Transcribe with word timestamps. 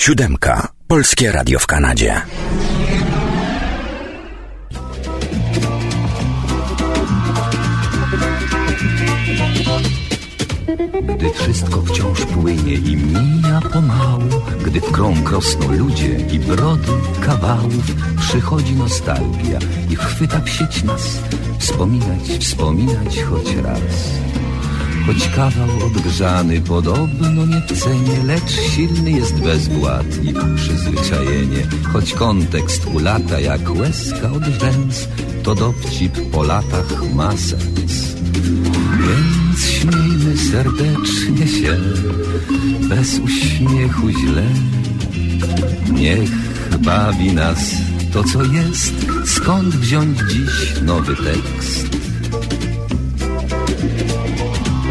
Siódemka. 0.00 0.68
Polskie 0.88 1.32
Radio 1.32 1.58
w 1.58 1.66
Kanadzie. 1.66 2.22
Gdy 11.16 11.30
wszystko 11.30 11.82
wciąż 11.82 12.20
płynie 12.20 12.74
i 12.74 12.96
mija 12.96 13.60
pomału, 13.72 14.42
gdy 14.64 14.80
w 14.80 14.92
krąg 14.92 15.30
rosną 15.30 15.72
ludzie 15.72 16.16
i 16.32 16.38
brody 16.38 16.92
kawałów, 17.20 17.94
przychodzi 18.20 18.74
nostalgia 18.74 19.58
i 19.90 19.96
chwyta 19.96 20.40
w 20.40 20.48
sieć 20.48 20.82
nas, 20.82 21.20
wspominać, 21.58 22.28
wspominać 22.40 23.22
choć 23.22 23.56
raz. 23.56 24.20
Choć 25.06 25.28
kawał 25.28 25.86
odgrzany 25.86 26.60
podobno 26.60 27.46
nie 27.46 27.60
w 27.60 27.82
cenie, 27.82 28.24
lecz 28.26 28.52
silny 28.70 29.10
jest 29.10 29.34
bezwład 29.34 30.06
i 30.22 30.56
przyzwyczajenie. 30.56 31.66
Choć 31.92 32.12
kontekst 32.12 32.86
ulata 32.94 33.40
jak 33.40 33.76
łezka 33.76 34.32
od 34.32 34.44
rzęs, 34.44 35.08
to 35.42 35.54
dowcip 35.54 36.30
po 36.32 36.42
latach 36.42 37.14
ma 37.14 37.36
sens. 37.36 38.14
Więc 39.00 39.64
śmiejmy 39.64 40.36
serdecznie 40.52 41.48
się, 41.48 41.76
bez 42.88 43.18
uśmiechu 43.18 44.10
źle. 44.10 44.46
Niech 45.92 46.30
bawi 46.78 47.32
nas 47.32 47.74
to, 48.12 48.24
co 48.24 48.44
jest, 48.44 48.94
skąd 49.24 49.76
wziąć 49.76 50.18
dziś 50.18 50.82
nowy 50.82 51.16
tekst. 51.16 52.00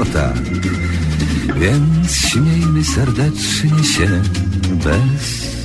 o 0.00 0.04
tak. 0.04 0.42
Więc 1.60 2.16
śmiejmy 2.16 2.84
serdecznie 2.84 3.84
się, 3.84 4.22
bez 4.84 5.56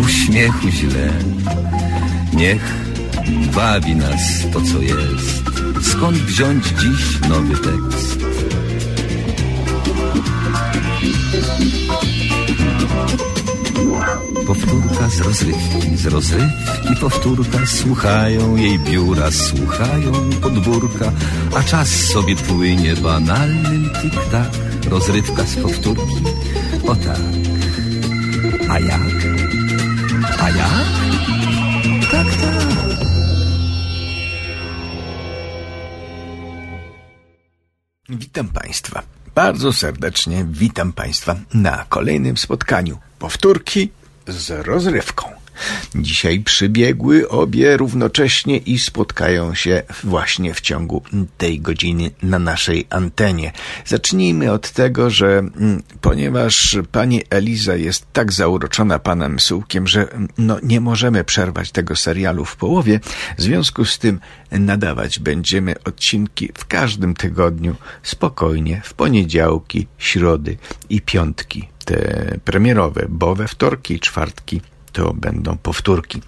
uśmiechu 0.00 0.68
źle. 0.70 1.12
Niech 2.32 2.74
bawi 3.54 3.96
nas 3.96 4.20
to, 4.52 4.60
co 4.60 4.82
jest. 4.82 5.42
Skąd 5.82 6.16
wziąć 6.18 6.64
dziś 6.66 7.28
nowy 7.28 7.54
tekst? 7.56 8.29
Powtórka 15.00 15.16
z 15.16 15.26
rozrywki, 15.26 15.96
z 15.96 16.06
rozrywki 16.06 16.96
powtórka 17.00 17.66
Słuchają 17.66 18.56
jej 18.56 18.78
biura, 18.78 19.30
słuchają 19.30 20.12
podwórka 20.42 21.12
A 21.56 21.62
czas 21.62 21.88
sobie 21.88 22.36
płynie 22.36 22.96
banalnym 22.96 23.90
tik-tak 24.02 24.50
Rozrywka 24.90 25.44
z 25.44 25.56
powtórki, 25.56 26.24
o 26.86 26.96
tak 26.96 27.20
A 28.68 28.78
jak? 28.78 29.00
A 30.38 30.50
jak? 30.50 30.86
Tak, 32.10 32.26
tak 32.26 32.56
Witam 38.08 38.48
Państwa. 38.48 39.02
Bardzo 39.34 39.72
serdecznie 39.72 40.44
witam 40.48 40.92
Państwa 40.92 41.36
na 41.54 41.84
kolejnym 41.88 42.36
spotkaniu. 42.36 42.98
Powtórki 43.18 43.90
z 44.32 44.66
rozrywką. 44.66 45.40
Dzisiaj 45.94 46.40
przybiegły 46.40 47.28
obie 47.28 47.76
równocześnie 47.76 48.56
i 48.56 48.78
spotkają 48.78 49.54
się 49.54 49.82
właśnie 50.04 50.54
w 50.54 50.60
ciągu 50.60 51.02
tej 51.38 51.60
godziny 51.60 52.10
na 52.22 52.38
naszej 52.38 52.86
antenie. 52.90 53.52
Zacznijmy 53.86 54.52
od 54.52 54.70
tego, 54.70 55.10
że 55.10 55.38
mm, 55.38 55.82
ponieważ 56.00 56.78
pani 56.92 57.22
Eliza 57.30 57.76
jest 57.76 58.06
tak 58.12 58.32
zauroczona 58.32 58.98
panem 58.98 59.40
Sułkiem, 59.40 59.86
że 59.86 60.12
mm, 60.12 60.28
no, 60.38 60.56
nie 60.62 60.80
możemy 60.80 61.24
przerwać 61.24 61.72
tego 61.72 61.96
serialu 61.96 62.44
w 62.44 62.56
połowie, 62.56 63.00
w 63.38 63.42
związku 63.42 63.84
z 63.84 63.98
tym 63.98 64.20
nadawać 64.50 65.18
będziemy 65.18 65.74
odcinki 65.84 66.50
w 66.58 66.66
każdym 66.66 67.14
tygodniu 67.14 67.74
spokojnie 68.02 68.80
w 68.84 68.94
poniedziałki, 68.94 69.86
środy 69.98 70.56
i 70.88 71.00
piątki 71.00 71.69
te 71.84 72.38
premierowe, 72.44 73.06
bo 73.08 73.34
we 73.34 73.48
wtorki 73.48 73.94
i 73.94 74.00
czwartki 74.00 74.60
to 74.92 75.14
będą 75.14 75.56
powtórki. 75.56 76.22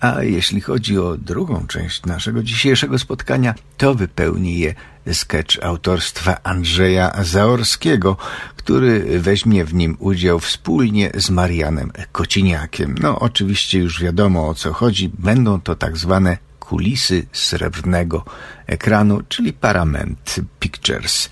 A 0.00 0.22
jeśli 0.22 0.60
chodzi 0.60 0.98
o 0.98 1.16
drugą 1.16 1.66
część 1.66 2.02
naszego 2.06 2.42
dzisiejszego 2.42 2.98
spotkania, 2.98 3.54
to 3.76 3.94
wypełni 3.94 4.58
je 4.58 4.74
sketch 5.12 5.58
autorstwa 5.62 6.42
Andrzeja 6.42 7.12
Zaorskiego, 7.24 8.16
który 8.56 9.20
weźmie 9.20 9.64
w 9.64 9.74
nim 9.74 9.96
udział 9.98 10.40
wspólnie 10.40 11.10
z 11.14 11.30
Marianem 11.30 11.92
Kociniakiem. 12.12 12.94
No, 13.00 13.18
oczywiście 13.18 13.78
już 13.78 14.02
wiadomo 14.02 14.48
o 14.48 14.54
co 14.54 14.72
chodzi. 14.72 15.10
Będą 15.18 15.60
to 15.60 15.74
tak 15.74 15.96
zwane 15.96 16.38
kulisy 16.60 17.26
srebrnego 17.32 18.24
ekranu, 18.66 19.22
czyli 19.28 19.52
Paramount 19.52 20.40
Pictures. 20.60 21.28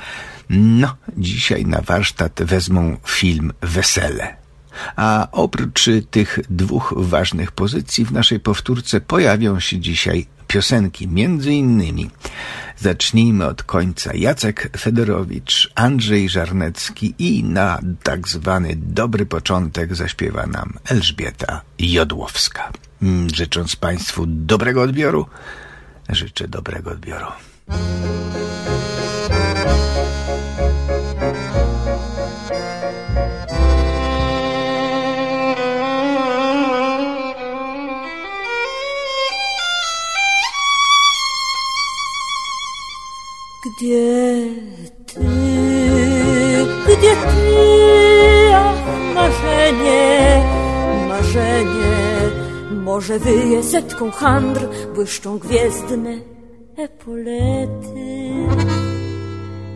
No, 0.50 0.96
dzisiaj 1.16 1.66
na 1.66 1.80
warsztat 1.80 2.42
wezmą 2.42 2.96
film 3.06 3.52
Wesele. 3.60 4.36
A 4.96 5.28
oprócz 5.32 5.86
tych 6.10 6.38
dwóch 6.50 6.94
ważnych 6.96 7.52
pozycji 7.52 8.04
w 8.04 8.12
naszej 8.12 8.40
powtórce 8.40 9.00
pojawią 9.00 9.60
się 9.60 9.78
dzisiaj 9.78 10.26
piosenki, 10.46 11.08
między 11.08 11.52
innymi 11.52 12.10
zacznijmy 12.78 13.46
od 13.46 13.62
końca 13.62 14.14
Jacek 14.14 14.70
Fedorowicz, 14.78 15.70
Andrzej 15.74 16.28
Żarnecki 16.28 17.14
i 17.18 17.44
na 17.44 17.80
tak 18.02 18.28
zwany 18.28 18.76
dobry 18.76 19.26
początek 19.26 19.94
zaśpiewa 19.94 20.46
nam 20.46 20.72
Elżbieta 20.84 21.60
Jodłowska. 21.78 22.72
Życząc 23.34 23.76
Państwu 23.76 24.24
dobrego 24.26 24.82
odbioru, 24.82 25.26
życzę 26.08 26.48
dobrego 26.48 26.90
odbioru. 26.90 27.26
Gdzie 43.80 44.46
ty, 45.06 45.20
gdzie 46.84 47.14
ty, 47.16 48.54
ach 48.54 49.14
marzenie, 49.14 50.42
marzenie, 51.08 51.96
może 52.70 53.18
wyje 53.18 53.62
setką 53.62 54.10
handr, 54.10 54.68
błyszczą 54.94 55.38
gwiezdne 55.38 56.18
epolety. 56.76 58.32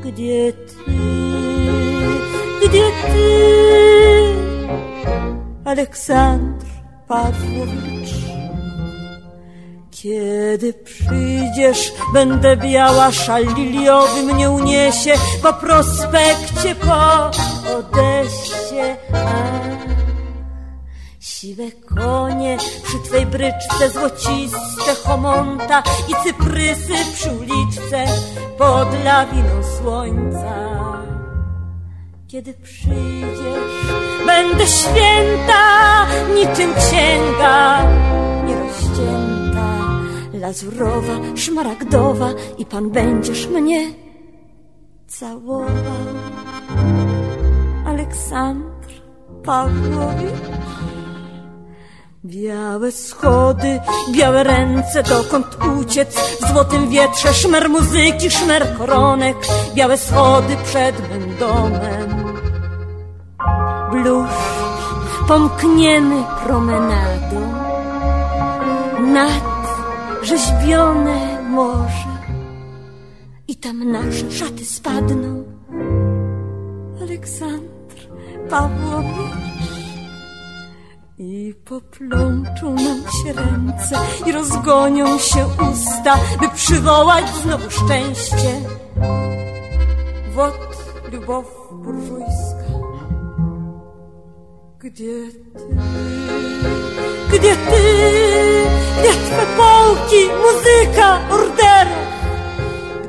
Gdzie 0.04 0.52
ty, 0.52 0.92
gdzie 2.68 2.84
ty, 3.06 3.54
Aleksandr 5.64 6.66
Pawłowicz, 7.08 8.33
kiedy 10.04 10.72
przyjdziesz, 10.72 11.92
będę 12.12 12.56
biała, 12.56 13.12
szal 13.12 13.44
liliowy 13.54 14.22
mnie 14.22 14.50
uniesie 14.50 15.14
po 15.42 15.52
prospekcie, 15.52 16.74
po 16.74 17.30
Odesie. 17.78 18.96
A, 19.12 19.60
siwe 21.20 21.62
konie 21.72 22.56
przy 22.84 22.98
twej 22.98 23.26
bryczce, 23.26 23.90
złociste 23.92 24.94
homonta 25.04 25.82
i 26.08 26.14
cyprysy 26.24 26.92
przy 27.14 27.30
uliczce 27.30 28.04
pod 28.58 29.04
lawiną 29.04 29.62
słońca. 29.78 30.54
Kiedy 32.28 32.54
przyjdziesz, 32.54 33.96
będę 34.26 34.66
święta, 34.66 36.06
niczym 36.34 36.74
księga 36.74 37.82
nierozcięta 38.46 39.43
lazurowa, 40.44 41.16
szmaragdowa 41.36 42.28
i 42.58 42.66
pan 42.66 42.90
będziesz 42.90 43.46
mnie 43.46 43.80
całował. 45.06 46.04
Aleksandr 47.86 48.90
Pawłowicz. 49.44 50.44
Białe 52.24 52.92
schody, 52.92 53.80
białe 54.10 54.42
ręce, 54.42 55.02
dokąd 55.02 55.46
uciec 55.80 56.16
W 56.40 56.52
złotym 56.52 56.90
wietrze 56.90 57.34
szmer 57.34 57.68
muzyki, 57.68 58.30
szmer 58.30 58.78
koronek 58.78 59.36
Białe 59.74 59.96
schody 59.98 60.56
przed 60.64 61.10
mym 61.10 61.36
domem 61.36 62.08
Bluszcz 63.90 65.28
pomkniemy 65.28 66.24
promenadą 66.46 67.40
Nad 69.00 69.53
rzeźbione 70.24 71.42
morze 71.42 72.14
i 73.48 73.56
tam 73.56 73.92
nasze 73.92 74.30
szaty 74.30 74.64
spadną. 74.64 75.44
Aleksandr 77.02 78.08
Pawłowicz. 78.50 79.44
I 81.18 81.54
poplączą 81.64 82.74
nam 82.74 83.02
się 83.02 83.32
ręce 83.32 83.96
i 84.26 84.32
rozgonią 84.32 85.18
się 85.18 85.46
usta, 85.72 86.16
by 86.40 86.48
przywołać 86.54 87.24
znowu 87.42 87.70
szczęście. 87.70 88.60
Wod, 90.34 90.76
lubow 91.12 91.44
burżujska, 91.72 92.64
gdzie 94.78 95.30
ty, 95.54 95.76
gdzie 97.38 97.56
ty? 97.56 98.73
Gdzie 98.98 99.12
twe 99.12 99.46
połki, 99.56 100.28
muzyka, 100.42 101.20
orderów? 101.30 102.04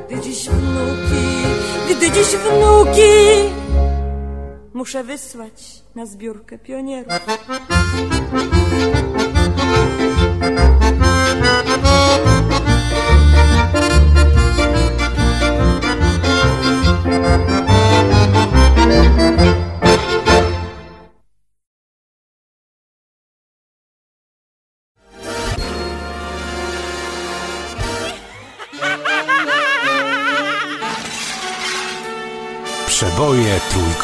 Gdy 0.08 0.20
dziś 0.20 0.48
wnuki, 0.48 1.24
gdy 1.90 2.10
dziś 2.10 2.36
wnuki 2.36 3.12
muszę 4.74 5.04
wysłać 5.04 5.82
na 5.94 6.06
zbiórkę 6.06 6.58
pionierów. 6.58 7.12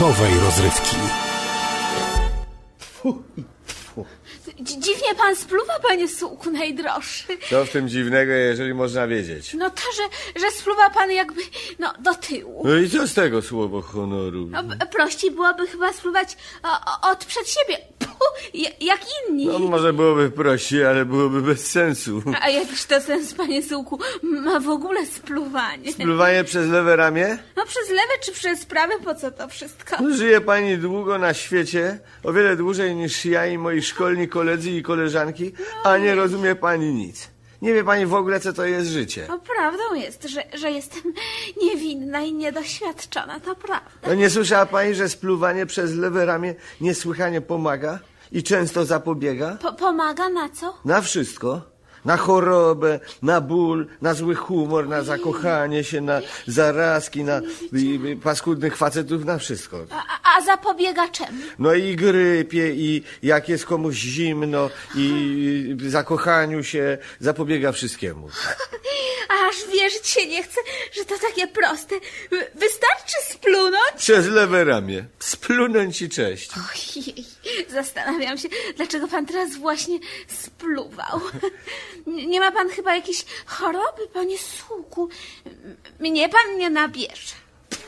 Trójkowej 0.02 0.40
rozrywki. 0.40 0.96
Dziwnie 5.12 5.24
pan 5.24 5.36
spluwa, 5.36 5.78
panie 5.88 6.08
sułku 6.08 6.50
najdroższy. 6.50 7.38
Co 7.50 7.64
w 7.64 7.70
tym 7.70 7.88
dziwnego, 7.88 8.32
jeżeli 8.32 8.74
można 8.74 9.06
wiedzieć? 9.06 9.54
No 9.54 9.70
to, 9.70 9.82
że, 9.96 10.02
że 10.40 10.50
spluwa 10.50 10.90
pan 10.90 11.10
jakby, 11.10 11.40
no, 11.78 11.92
do 12.00 12.14
tyłu. 12.14 12.62
No 12.64 12.76
i 12.76 12.90
co 12.90 13.06
z 13.06 13.14
tego 13.14 13.42
słowo 13.42 13.82
honoru? 13.82 14.48
No, 14.50 14.62
prościej 14.92 15.30
byłoby 15.30 15.66
chyba 15.66 15.92
spluwać 15.92 16.36
o, 16.62 17.10
od 17.10 17.24
przed 17.24 17.48
siebie, 17.48 17.78
Puh, 17.98 18.32
ja- 18.54 18.70
jak 18.80 19.00
inni. 19.28 19.46
No 19.46 19.58
może 19.58 19.92
byłoby 19.92 20.30
prościej, 20.30 20.84
ale 20.84 21.04
byłoby 21.04 21.42
bez 21.42 21.66
sensu. 21.70 22.22
A 22.40 22.48
jakiś 22.48 22.84
to 22.84 23.00
sens, 23.00 23.34
panie 23.34 23.62
sułku, 23.62 23.98
ma 24.22 24.60
w 24.60 24.68
ogóle 24.68 25.06
spluwanie? 25.06 25.92
Spluwanie 25.92 26.44
przez 26.44 26.68
lewe 26.70 26.96
ramię? 26.96 27.38
No 27.56 27.66
przez 27.66 27.88
lewe 27.88 28.12
czy 28.24 28.32
przez 28.32 28.64
prawe, 28.66 28.94
po 29.04 29.14
co 29.14 29.30
to 29.30 29.48
wszystko? 29.48 29.96
No, 30.00 30.16
Żyje 30.16 30.40
pani 30.40 30.78
długo 30.78 31.18
na 31.18 31.34
świecie, 31.34 31.98
o 32.24 32.32
wiele 32.32 32.56
dłużej 32.56 32.94
niż 32.96 33.24
ja 33.24 33.46
i 33.46 33.58
moi 33.58 33.82
szkolni 33.82 34.28
koledzy 34.28 34.70
i 34.70 34.82
koleżanki, 34.82 35.01
a 35.84 35.98
nie 35.98 36.14
rozumie 36.14 36.54
pani 36.54 36.94
nic. 36.94 37.28
Nie 37.62 37.74
wie 37.74 37.84
pani 37.84 38.06
w 38.06 38.14
ogóle, 38.14 38.40
co 38.40 38.52
to 38.52 38.64
jest 38.64 38.90
życie. 38.90 39.26
No 39.28 39.38
prawdą 39.38 39.94
jest, 39.94 40.24
że, 40.24 40.42
że 40.54 40.70
jestem 40.70 41.02
niewinna 41.62 42.20
i 42.20 42.32
niedoświadczona, 42.32 43.40
to 43.40 43.54
prawda. 43.54 43.90
No 44.06 44.14
nie 44.14 44.30
słyszała 44.30 44.66
pani, 44.66 44.94
że 44.94 45.08
spluwanie 45.08 45.66
przez 45.66 45.94
lewe 45.94 46.26
ramię 46.26 46.54
niesłychanie 46.80 47.40
pomaga 47.40 47.98
i 48.32 48.42
często 48.42 48.84
zapobiega? 48.84 49.58
Po, 49.62 49.72
pomaga 49.72 50.28
na 50.28 50.48
co? 50.48 50.78
Na 50.84 51.00
wszystko. 51.00 51.71
Na 52.04 52.16
chorobę, 52.16 53.00
na 53.22 53.40
ból, 53.40 53.86
na 54.02 54.14
zły 54.14 54.34
humor, 54.34 54.88
na 54.88 55.02
zakochanie 55.02 55.84
się, 55.84 56.00
na 56.00 56.20
zarazki, 56.46 57.24
na 57.24 57.40
i, 57.72 58.00
i, 58.12 58.16
paskudnych 58.16 58.76
facetów, 58.76 59.24
na 59.24 59.38
wszystko. 59.38 59.86
A, 59.90 60.36
a- 60.36 60.40
zapobiega 60.40 61.08
czemu? 61.08 61.38
No 61.58 61.74
i 61.74 61.96
grypie, 61.96 62.70
i 62.74 63.02
jak 63.22 63.48
jest 63.48 63.64
komuś 63.66 63.94
zimno, 63.96 64.70
i 64.94 65.76
zakochaniu 65.86 66.64
się, 66.64 66.98
zapobiega 67.20 67.72
wszystkiemu. 67.72 68.28
Aż 69.48 69.56
wierzyć 69.72 70.06
się 70.06 70.26
nie 70.26 70.42
chcę, 70.42 70.60
że 70.92 71.04
to 71.04 71.14
takie 71.18 71.46
proste. 71.46 71.94
Wy- 72.30 72.46
Wystarczy 72.54 73.14
splunąć? 73.30 73.92
Przez 73.96 74.26
lewe 74.26 74.64
ramię. 74.64 75.04
Splunąć 75.18 76.02
i 76.02 76.08
cześć. 76.08 76.50
Ojej, 76.56 77.24
zastanawiam 77.72 78.38
się, 78.38 78.48
dlaczego 78.76 79.08
pan 79.08 79.26
teraz 79.26 79.56
właśnie 79.56 79.98
spluwał. 80.28 81.20
Nie 82.06 82.40
ma 82.40 82.52
pan 82.52 82.68
chyba 82.68 82.94
jakiejś 82.94 83.24
choroby, 83.46 84.08
panie 84.12 84.38
sułku? 84.38 85.08
M- 85.46 85.76
Mnie 86.00 86.28
pan 86.28 86.58
nie 86.58 86.70
nabierze. 86.70 87.34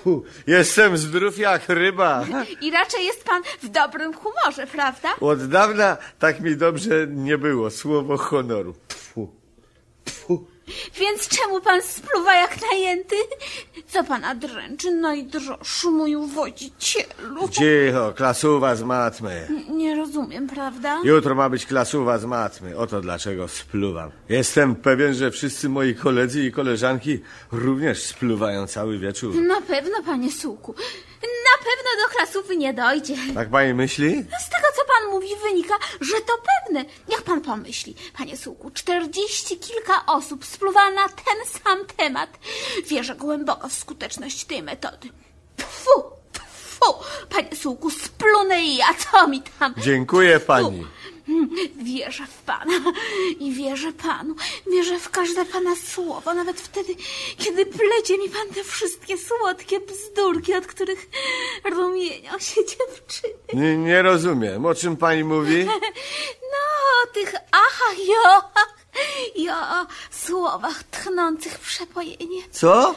Puh, 0.04 0.22
jestem 0.46 0.96
zdrów 0.96 1.38
jak 1.38 1.68
ryba. 1.68 2.24
I 2.60 2.70
raczej 2.70 3.04
jest 3.04 3.24
pan 3.24 3.42
w 3.62 3.68
dobrym 3.68 4.14
humorze, 4.14 4.66
prawda? 4.66 5.08
Od 5.20 5.48
dawna 5.48 5.96
tak 6.18 6.40
mi 6.40 6.56
dobrze 6.56 7.06
nie 7.08 7.38
było. 7.38 7.70
Słowo 7.70 8.16
honoru. 8.16 8.74
Więc 11.00 11.28
czemu 11.28 11.60
pan 11.60 11.82
spluwa 11.82 12.34
jak 12.34 12.56
najęty? 12.70 13.16
Co 13.88 14.04
pana 14.04 14.34
dręczy, 14.34 14.90
najdroższy 14.90 15.90
mój 15.90 16.16
wodzicielu? 16.34 17.48
Cicho, 17.50 18.12
klasuwa 18.16 18.76
z 18.76 18.82
matmy. 18.82 19.48
Nie 19.70 19.96
rozumiem, 19.96 20.46
prawda? 20.46 21.00
Jutro 21.04 21.34
ma 21.34 21.48
być 21.48 21.66
klasuwa 21.66 22.18
z 22.18 22.24
matmy. 22.24 22.78
Oto 22.78 23.00
dlaczego 23.00 23.48
spluwam. 23.48 24.10
Jestem 24.28 24.74
pewien, 24.76 25.14
że 25.14 25.30
wszyscy 25.30 25.68
moi 25.68 25.94
koledzy 25.94 26.44
i 26.44 26.52
koleżanki 26.52 27.20
również 27.52 28.02
spluwają 28.02 28.66
cały 28.66 28.98
wieczór. 28.98 29.34
Na 29.34 29.60
pewno, 29.60 30.02
panie 30.06 30.32
sułku. 30.32 30.74
Na 31.24 31.58
pewno 31.58 32.02
do 32.02 32.14
klasówy 32.16 32.56
nie 32.56 32.74
dojdzie. 32.74 33.14
Tak 33.34 33.50
pani 33.50 33.74
myśli? 33.74 34.10
Z 34.22 34.48
tego, 34.50 34.68
co 34.76 34.82
pan 34.84 35.10
mówi, 35.10 35.28
wynika, 35.42 35.74
że 36.00 36.20
to 36.20 36.32
pewne. 36.64 36.84
Niech 37.08 37.22
pan 37.22 37.40
pomyśli, 37.40 37.94
panie 38.18 38.36
Sułku, 38.36 38.70
czterdzieści 38.70 39.58
kilka 39.58 40.06
osób 40.06 40.44
spluwa 40.44 40.90
na 40.90 41.08
ten 41.08 41.62
sam 41.62 41.84
temat. 41.96 42.30
Wierzę 42.86 43.14
głęboko 43.14 43.68
w 43.68 43.72
skuteczność 43.72 44.44
tej 44.44 44.62
metody. 44.62 45.08
Tfu, 45.56 46.02
tfu, 46.32 46.94
panie 47.30 47.56
Sułku, 47.56 47.90
splunę 47.90 48.62
i 48.62 48.76
ja, 48.76 48.86
co 48.94 49.28
mi 49.28 49.42
tam? 49.58 49.74
Dziękuję 49.78 50.40
pani. 50.40 50.86
Wierzę 51.82 52.26
w 52.26 52.42
pana 52.42 52.92
i 53.40 53.52
wierzę 53.52 53.92
panu. 53.92 54.34
Wierzę 54.72 54.98
w 54.98 55.10
każde 55.10 55.44
pana 55.44 55.76
słowo, 55.76 56.34
nawet 56.34 56.60
wtedy, 56.60 56.94
kiedy 57.38 57.66
plecie 57.66 58.18
mi 58.18 58.28
pan 58.30 58.48
te 58.54 58.64
wszystkie 58.64 59.18
słodkie 59.18 59.80
bzdurki, 59.80 60.54
od 60.54 60.66
których 60.66 61.06
rumienią 61.64 62.38
się 62.38 62.60
dziewczyny. 62.64 63.34
Nie, 63.52 63.76
nie 63.76 64.02
rozumiem. 64.02 64.66
O 64.66 64.74
czym 64.74 64.96
pani 64.96 65.24
mówi? 65.24 65.66
No, 66.54 67.10
o 67.10 67.14
tych 67.14 67.34
achach, 67.34 67.98
joach 68.08 68.76
i 69.42 69.48
o 69.50 69.86
słowach 70.10 70.82
tchnących 70.84 71.58
przepojenie. 71.58 72.42
Co? 72.50 72.94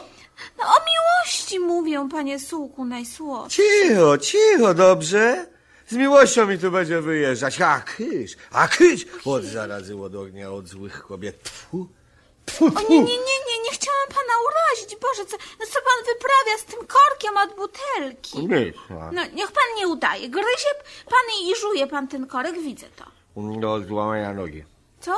No, 0.58 0.64
o 0.64 0.76
miłości 0.84 1.58
mówią, 1.60 2.08
panie 2.08 2.38
Sułku, 2.38 2.84
najsłodsze. 2.84 3.62
Cicho, 3.62 4.18
cicho, 4.18 4.74
dobrze? 4.74 5.46
Z 5.88 5.92
miłością 5.92 6.46
mi 6.46 6.58
tu 6.58 6.70
będzie 6.70 7.00
wyjeżdżać. 7.00 7.60
A 7.60 7.80
kysz, 7.80 8.36
a 8.52 8.68
kysz! 8.68 9.06
Od 9.24 9.44
zarazy, 9.44 9.96
od 9.96 10.14
ognia, 10.14 10.50
od 10.50 10.68
złych 10.68 11.02
kobiet. 11.02 11.42
Tfu, 11.42 11.88
tfu, 12.46 12.64
O 12.66 12.80
nie, 12.90 12.98
nie, 12.98 13.04
nie, 13.04 13.38
nie, 13.48 13.62
nie 13.64 13.70
chciałam 13.72 14.08
pana 14.08 14.32
urazić. 14.48 14.96
Boże, 15.00 15.26
co, 15.30 15.36
no 15.60 15.66
co 15.66 15.78
pan 15.80 16.04
wyprawia 16.06 16.58
z 16.58 16.64
tym 16.64 16.78
korkiem 16.86 17.36
od 17.36 17.56
butelki? 17.56 18.38
Nic, 18.38 18.76
a. 18.90 19.12
No, 19.12 19.22
niech 19.34 19.52
pan 19.52 19.64
nie 19.76 19.88
udaje. 19.88 20.28
Gryzie 20.28 20.72
pan 21.04 21.24
i 21.42 21.56
żuje 21.56 21.86
pan 21.86 22.08
ten 22.08 22.26
korek, 22.26 22.54
widzę 22.62 22.86
to. 22.96 23.04
Do 23.60 23.80
złamania 23.80 24.34
nogi. 24.34 24.64
Co? 25.00 25.12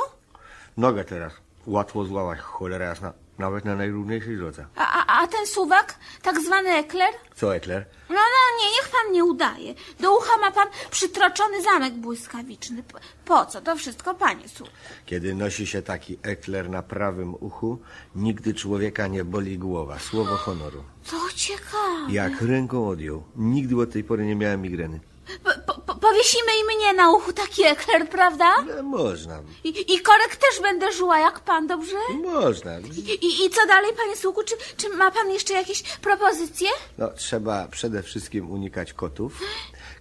Nogę 0.77 1.03
teraz. 1.05 1.33
Łatwo 1.67 2.05
złamać, 2.05 2.39
cholera 2.39 2.85
jasna. 2.85 3.13
Nawet 3.41 3.65
na 3.65 3.75
najrówniejszej 3.75 4.37
drodze. 4.37 4.65
A, 4.75 4.85
a, 5.05 5.23
a 5.23 5.27
ten 5.27 5.47
suwak, 5.47 5.95
tak 6.21 6.41
zwany 6.41 6.69
ekler? 6.69 7.09
Co, 7.35 7.55
Ekler? 7.55 7.85
No, 8.09 8.15
no, 8.15 8.41
nie, 8.59 8.65
niech 8.71 8.89
pan 8.91 9.11
nie 9.13 9.23
udaje. 9.23 9.73
Do 9.99 10.17
ucha 10.17 10.37
ma 10.37 10.51
pan 10.51 10.67
przytroczony 10.91 11.61
zamek 11.61 11.93
błyskawiczny. 11.93 12.83
Po, 13.25 13.45
co? 13.45 13.61
To 13.61 13.75
wszystko 13.75 14.13
panie 14.15 14.49
słuch. 14.49 14.69
Kiedy 15.05 15.35
nosi 15.35 15.67
się 15.67 15.81
taki 15.81 16.17
ekler 16.23 16.69
na 16.69 16.81
prawym 16.81 17.35
uchu, 17.39 17.79
nigdy 18.15 18.53
człowieka 18.53 19.07
nie 19.07 19.25
boli 19.25 19.57
głowa. 19.57 19.99
Słowo 19.99 20.35
honoru. 20.35 20.83
To 21.11 21.17
ciekawe. 21.35 22.11
Jak 22.11 22.41
ręką 22.41 22.87
odjął. 22.89 23.23
Nigdy 23.35 23.81
od 23.81 23.91
tej 23.91 24.03
pory 24.03 24.25
nie 24.25 24.35
miałem 24.35 24.61
migreny. 24.61 24.99
Po, 25.43 25.73
po, 25.73 25.81
po, 25.81 25.95
powiesimy 25.95 26.51
i 26.61 26.75
mnie 26.75 26.93
na 26.93 27.11
uchu 27.11 27.33
taki 27.33 27.63
ekler, 27.63 28.09
prawda? 28.09 28.45
E, 28.79 28.83
Można, 28.83 29.39
I, 29.63 29.93
I 29.93 30.01
korek 30.01 30.35
też 30.35 30.61
będę 30.61 30.91
żuła 30.93 31.19
jak 31.19 31.39
pan, 31.39 31.67
dobrze? 31.67 31.95
można. 32.23 32.79
I, 32.79 33.45
I 33.45 33.49
co 33.49 33.67
dalej, 33.67 33.91
panie 33.97 34.15
Słuku? 34.17 34.43
Czy, 34.43 34.55
czy 34.77 34.89
ma 34.89 35.11
pan 35.11 35.29
jeszcze 35.31 35.53
jakieś 35.53 35.83
propozycje? 35.83 36.69
No, 36.97 37.07
trzeba 37.09 37.67
przede 37.67 38.03
wszystkim 38.03 38.51
unikać 38.51 38.93
kotów. 38.93 39.39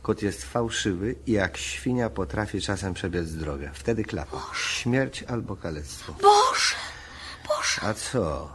Kot 0.02 0.22
jest 0.22 0.44
fałszywy 0.44 1.14
i 1.26 1.32
jak 1.32 1.56
świnia 1.56 2.10
potrafi 2.10 2.60
czasem 2.60 2.94
przebiec 2.94 3.30
drogę. 3.32 3.70
Wtedy 3.74 4.04
klapa. 4.04 4.46
Śmierć 4.56 5.22
albo 5.22 5.56
kalectwo. 5.56 6.12
Boże, 6.22 6.74
Boże. 7.48 7.80
A 7.82 7.94
co? 7.94 8.48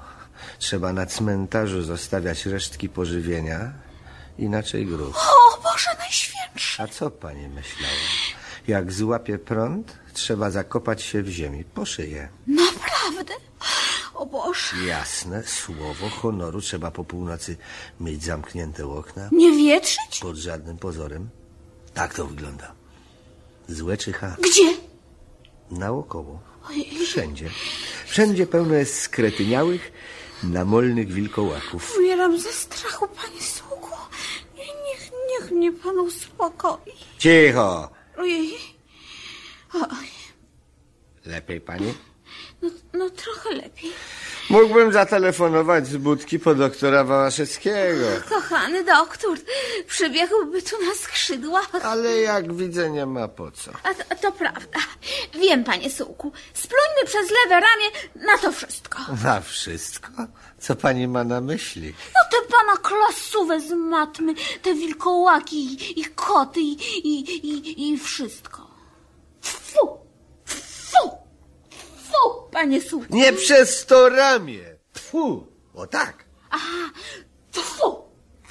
Trzeba 0.60 0.94
na 0.94 1.06
cmentarzu 1.06 1.82
zostawiać 1.82 2.46
resztki 2.46 2.90
pożywienia, 2.90 3.72
inaczej 4.38 4.86
grób. 4.86 5.16
A 6.78 6.88
co 6.88 7.12
pani 7.12 7.48
myślała? 7.48 7.94
Jak 8.68 8.92
złapie 8.94 9.38
prąd, 9.40 9.98
trzeba 10.14 10.52
zakopać 10.52 11.02
się 11.04 11.22
w 11.24 11.30
ziemi, 11.30 11.64
po 11.64 11.86
szyję. 11.86 12.30
Naprawdę? 12.48 13.34
O 14.14 14.26
Boże. 14.26 14.78
Jasne, 14.88 15.44
słowo 15.44 16.10
honoru 16.10 16.62
trzeba 16.62 16.92
po 16.92 17.04
północy 17.04 17.58
mieć 18.00 18.24
zamknięte 18.24 18.88
okna 18.88 19.30
Nie 19.32 19.52
wietrzyć? 19.52 20.20
pod 20.22 20.36
żadnym 20.36 20.78
pozorem. 20.78 21.30
Tak 21.94 22.14
to 22.14 22.26
wygląda. 22.26 22.72
Złe 23.70 23.98
czyha 23.98 24.36
Gdzie? 24.40 24.74
naokoło. 25.72 26.40
Ojej. 26.70 27.06
Wszędzie. 27.06 27.50
Wszędzie 28.06 28.48
pełno 28.48 28.74
jest 28.76 29.00
skretyniałych, 29.02 29.92
namolnych 30.44 31.14
wilkołaków. 31.14 31.94
Umieram 31.98 32.40
ze 32.40 32.54
strachu, 32.54 33.08
panie 33.08 33.42
Sługu. 33.42 33.75
Nie, 35.36 35.42
niech, 35.42 35.51
niech 35.51 35.51
mnie 35.51 35.72
pan 35.72 36.00
uspokoi. 36.00 36.92
Cicho! 37.18 37.89
Ojej. 38.18 38.54
Oj, 39.74 40.08
Lepiej 41.25 41.62
pani? 41.62 41.94
no, 42.62 42.70
no 42.94 43.10
trochę 43.10 43.50
lepiej. 43.51 43.92
Mógłbym 44.50 44.94
zatelefonować 44.94 45.88
z 45.88 45.98
budki 45.98 46.40
po 46.40 46.56
doktora 46.56 47.04
Wałaszewskiego. 47.04 48.06
Kochany 48.30 48.84
doktor, 48.84 49.38
przybiegłby 49.88 50.62
tu 50.62 50.86
na 50.86 50.94
skrzydłach. 50.96 51.70
Ale 51.84 52.18
jak 52.18 52.54
widzę, 52.54 52.90
nie 52.90 53.06
ma 53.06 53.28
po 53.28 53.52
co. 53.52 53.72
A 53.84 53.94
to, 53.94 54.16
to 54.22 54.32
prawda. 54.32 54.80
Wiem, 55.34 55.64
panie 55.64 55.90
Sułku. 55.90 56.32
Spluńmy 56.54 57.06
przez 57.06 57.30
lewe 57.32 57.60
ramię 57.62 57.86
na 58.16 58.38
to 58.38 58.52
wszystko. 58.52 59.00
Na 59.24 59.42
wszystko? 59.42 60.10
Co 60.60 60.75
pani 60.75 61.08
ma 61.08 61.24
na 61.24 61.42
myśli? 61.42 61.94
No 62.16 62.22
te 62.32 62.48
pana 62.52 62.78
klasówę 62.78 63.62
z 63.62 63.72
matmy, 63.72 64.34
te 64.62 64.74
wilkołaki 64.74 65.58
i, 65.66 66.00
i 66.00 66.06
koty 66.06 66.60
i, 66.62 66.74
i, 67.04 67.48
i, 67.48 67.92
i 67.94 67.98
wszystko. 67.98 68.68
Fu! 69.42 69.98
Fu! 70.46 71.25
Fu, 72.24 72.50
panie 72.52 72.82
Sułku. 72.82 73.16
Nie 73.16 73.34
przez 73.34 73.86
to 73.86 74.10
ramię! 74.10 74.76
Tfu! 74.94 75.48
O 75.74 75.88
tak! 75.88 76.26
Aha, 76.50 76.92
tfu! 77.52 77.96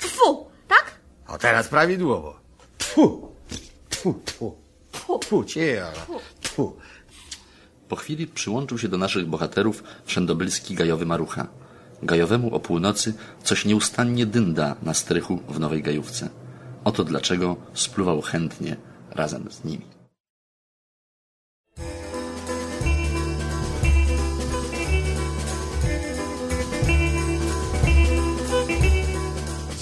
Tfu, 0.00 0.46
tak? 0.68 0.98
O 1.28 1.38
teraz 1.38 1.68
prawidłowo. 1.68 2.40
Tfu! 2.78 3.32
Tfu, 3.90 4.20
tfu. 4.24 4.56
Tfu, 5.20 5.44
cię, 5.44 5.82
Tfu. 6.40 6.76
Po 7.88 7.96
chwili 7.96 8.26
przyłączył 8.26 8.78
się 8.78 8.88
do 8.88 8.98
naszych 8.98 9.26
bohaterów 9.26 9.84
wszędobylski 10.04 10.74
gajowy 10.74 11.06
marucha. 11.06 11.46
Gajowemu 12.02 12.54
o 12.54 12.60
północy 12.60 13.14
coś 13.42 13.64
nieustannie 13.64 14.26
dynda 14.26 14.76
na 14.82 14.94
strychu 14.94 15.40
w 15.48 15.60
nowej 15.60 15.82
gajówce. 15.82 16.28
Oto 16.84 17.04
dlaczego 17.04 17.56
spluwał 17.74 18.20
chętnie 18.20 18.76
razem 19.10 19.50
z 19.50 19.64
nimi. 19.64 19.93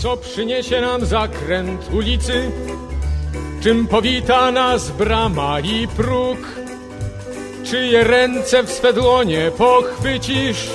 Co 0.03 0.17
przyniesie 0.17 0.81
nam 0.81 1.07
zakręt 1.07 1.91
ulicy? 1.93 2.51
Czym 3.63 3.87
powita 3.87 4.53
nas 4.53 4.91
brama 4.91 5.61
i 5.61 5.89
próg? 5.89 6.39
Czyje 7.65 8.05
ręce 8.05 8.63
w 8.63 8.71
swe 8.73 8.93
dłonie 8.93 9.51
pochwycisz? 9.59 10.71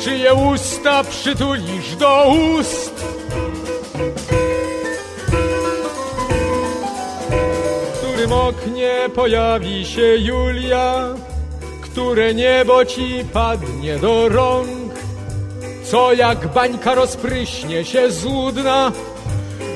Czyje 0.00 0.34
usta 0.34 1.04
przytulisz 1.04 1.96
do 1.96 2.34
ust? 2.58 3.04
W 7.84 7.98
którym 7.98 8.32
oknie 8.32 8.94
pojawi 9.14 9.86
się 9.86 10.16
Julia? 10.16 11.14
Które 11.80 12.34
niebo 12.34 12.84
ci 12.84 13.24
padnie 13.32 13.98
do 13.98 14.28
rąk? 14.28 14.79
Co 15.90 16.12
jak 16.12 16.48
bańka 16.48 16.94
rozpryśnie 16.94 17.84
się 17.84 18.10
złudna, 18.10 18.92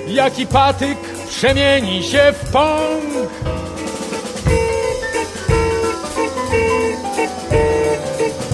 jaki 0.09 0.47
patyk 0.47 0.99
przemieni 1.28 2.02
się 2.02 2.33
w 2.33 2.52
pąk. 2.52 3.30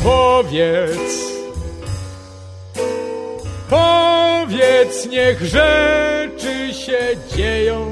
Powiedz, 0.05 1.33
powiedz, 3.71 5.07
niech 5.07 5.43
rzeczy 5.43 6.75
się 6.75 6.99
dzieją. 7.37 7.87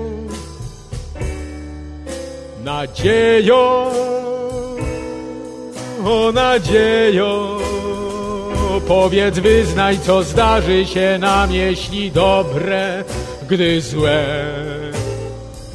Nadzieją, 2.64 3.90
o 6.04 6.32
nadzieją. 6.32 7.57
Powiedz, 8.88 9.38
wyznaj, 9.38 9.98
co 9.98 10.22
zdarzy 10.22 10.86
się 10.86 11.18
nam, 11.20 11.52
jeśli 11.52 12.12
dobre, 12.12 13.04
gdy 13.48 13.80
złe. 13.80 14.24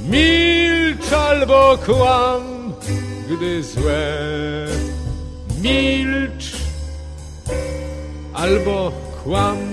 Milcz 0.10 1.14
albo 1.14 1.78
kłam, 1.86 2.74
gdy 3.30 3.64
złe. 3.64 4.18
Milcz 5.62 6.54
albo 8.34 8.92
kłam. 9.24 9.73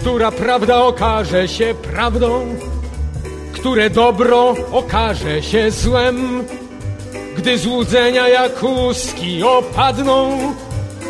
Która 0.00 0.30
prawda 0.30 0.84
okaże 0.84 1.48
się 1.48 1.74
prawdą, 1.82 2.46
które 3.52 3.90
dobro 3.90 4.54
okaże 4.72 5.42
się 5.42 5.70
złem, 5.70 6.44
gdy 7.36 7.58
złudzenia 7.58 8.28
jak 8.28 8.62
łuski 8.62 9.42
opadną, 9.42 10.38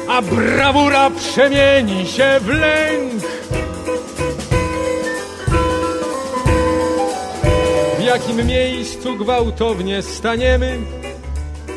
a 0.08 0.22
brawura 0.22 1.10
przemieni 1.10 2.06
się 2.06 2.40
w 2.40 2.48
lęk. 2.48 3.22
W 7.98 8.02
jakim 8.04 8.46
miejscu 8.46 9.16
gwałtownie 9.16 10.02
staniemy, 10.02 10.78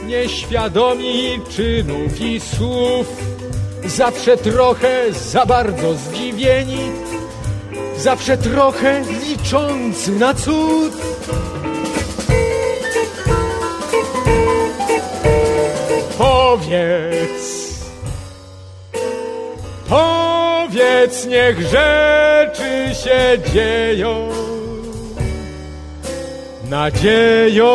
nieświadomi 0.06 1.40
czynów 1.50 2.22
i 2.22 2.40
słów, 2.40 3.08
zawsze 3.86 4.38
trochę 4.38 5.14
za 5.14 5.46
bardzo 5.46 5.94
zdziwieni, 5.94 6.92
zawsze 7.98 8.38
trochę 8.38 9.02
liczący 9.28 10.12
na 10.12 10.34
cud. 10.34 10.94
Powiedz, 16.18 17.72
powiedz, 19.90 21.26
niech 21.26 21.62
rzeczy 21.62 22.96
się 23.04 23.52
dzieją. 23.54 24.30
Nadzieją, 26.70 27.68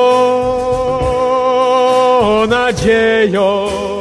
nadzieją. 2.49 3.96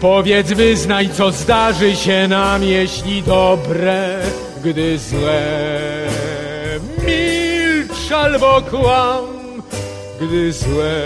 Powiedz, 0.00 0.52
wyznaj, 0.52 1.08
co 1.08 1.32
zdarzy 1.32 1.96
się 1.96 2.28
nam, 2.28 2.62
jeśli 2.62 3.22
dobre, 3.22 4.18
gdy 4.64 4.98
złe. 4.98 5.42
Milcz 7.06 8.12
albo 8.12 8.62
kłam, 8.62 9.24
gdy 10.20 10.52
złe. 10.52 11.00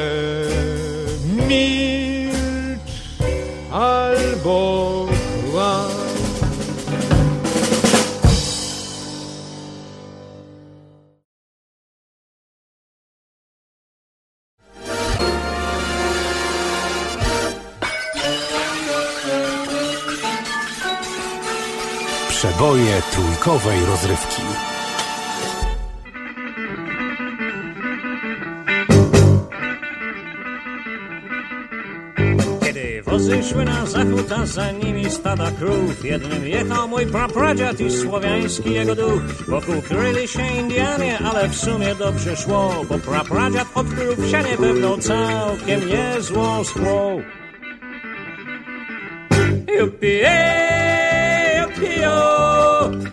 Milcz 1.49 2.93
albo 3.73 5.10
Przeboje 22.41 23.03
trójkowej 23.13 23.85
rozrywki. 23.85 24.43
Kiedy 32.65 33.03
wozy 33.03 33.43
szły 33.43 33.65
na 33.65 33.87
zachód, 33.87 34.33
a 34.33 34.47
za 34.47 34.73
nimi 34.73 35.11
stada 35.11 35.51
krów, 35.51 36.05
jednym 36.05 36.47
jechał 36.47 36.89
mój 36.89 37.07
prapradziad 37.07 37.81
i 37.81 37.91
słowiański 37.91 38.73
jego 38.73 38.95
duch. 38.95 39.23
Wokół 39.49 39.83
kryli 39.83 40.29
się 40.29 40.47
Indianie, 40.61 41.19
ale 41.19 41.49
w 41.49 41.57
sumie 41.57 41.95
dobrze 41.95 42.37
szło, 42.37 42.85
bo 42.89 42.99
prapradziad 42.99 43.69
odkrył 43.75 44.15
w 44.17 44.31
sianie 44.31 44.57
pewną 44.57 44.99
całkiem 44.99 45.89
niezłą 45.89 46.65
skłą. 46.65 47.23
Juppie, 49.79 50.60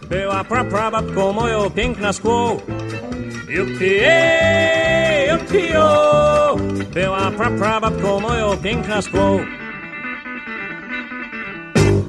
była 0.10 0.44
praprababką 0.44 1.34
moją 1.34 1.70
piękna 1.70 2.14
skłą. 2.14 2.60
Juppie, 3.50 5.28
juppio, 5.32 6.56
była 6.94 7.32
praprababką 7.32 8.20
moją 8.20 8.58
piękna 8.58 9.02
skłą. 9.02 9.40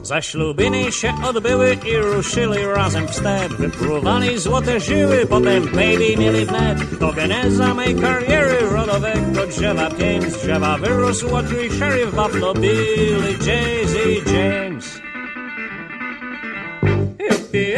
Zaślubiny 0.02 0.93
się 0.93 1.12
odbyły 1.28 1.76
i 1.87 1.97
ruszyli 1.97 2.67
razem 2.76 3.09
wstecz. 3.09 3.52
Wypruwali 3.52 4.38
złote 4.38 4.81
żyły, 4.81 5.26
potem 5.26 5.64
baby 5.64 6.17
mieli 6.19 6.47
wnet. 6.47 6.99
To 7.00 7.12
geneza 7.12 7.75
mej 7.75 7.95
kariery 7.95 8.59
rodowego 8.71 9.47
drzewa. 9.47 9.90
Pięć 9.90 10.25
drzewa 10.25 10.78
wyrósł 10.78 11.37
odkryj 11.37 11.71
sheriff 11.71 12.11
Buffalo 12.11 12.55
Bill 12.55 13.19
i 13.31 13.45
Jay-Z 13.47 14.33
James. 14.33 15.08
Juppie, 17.49 17.76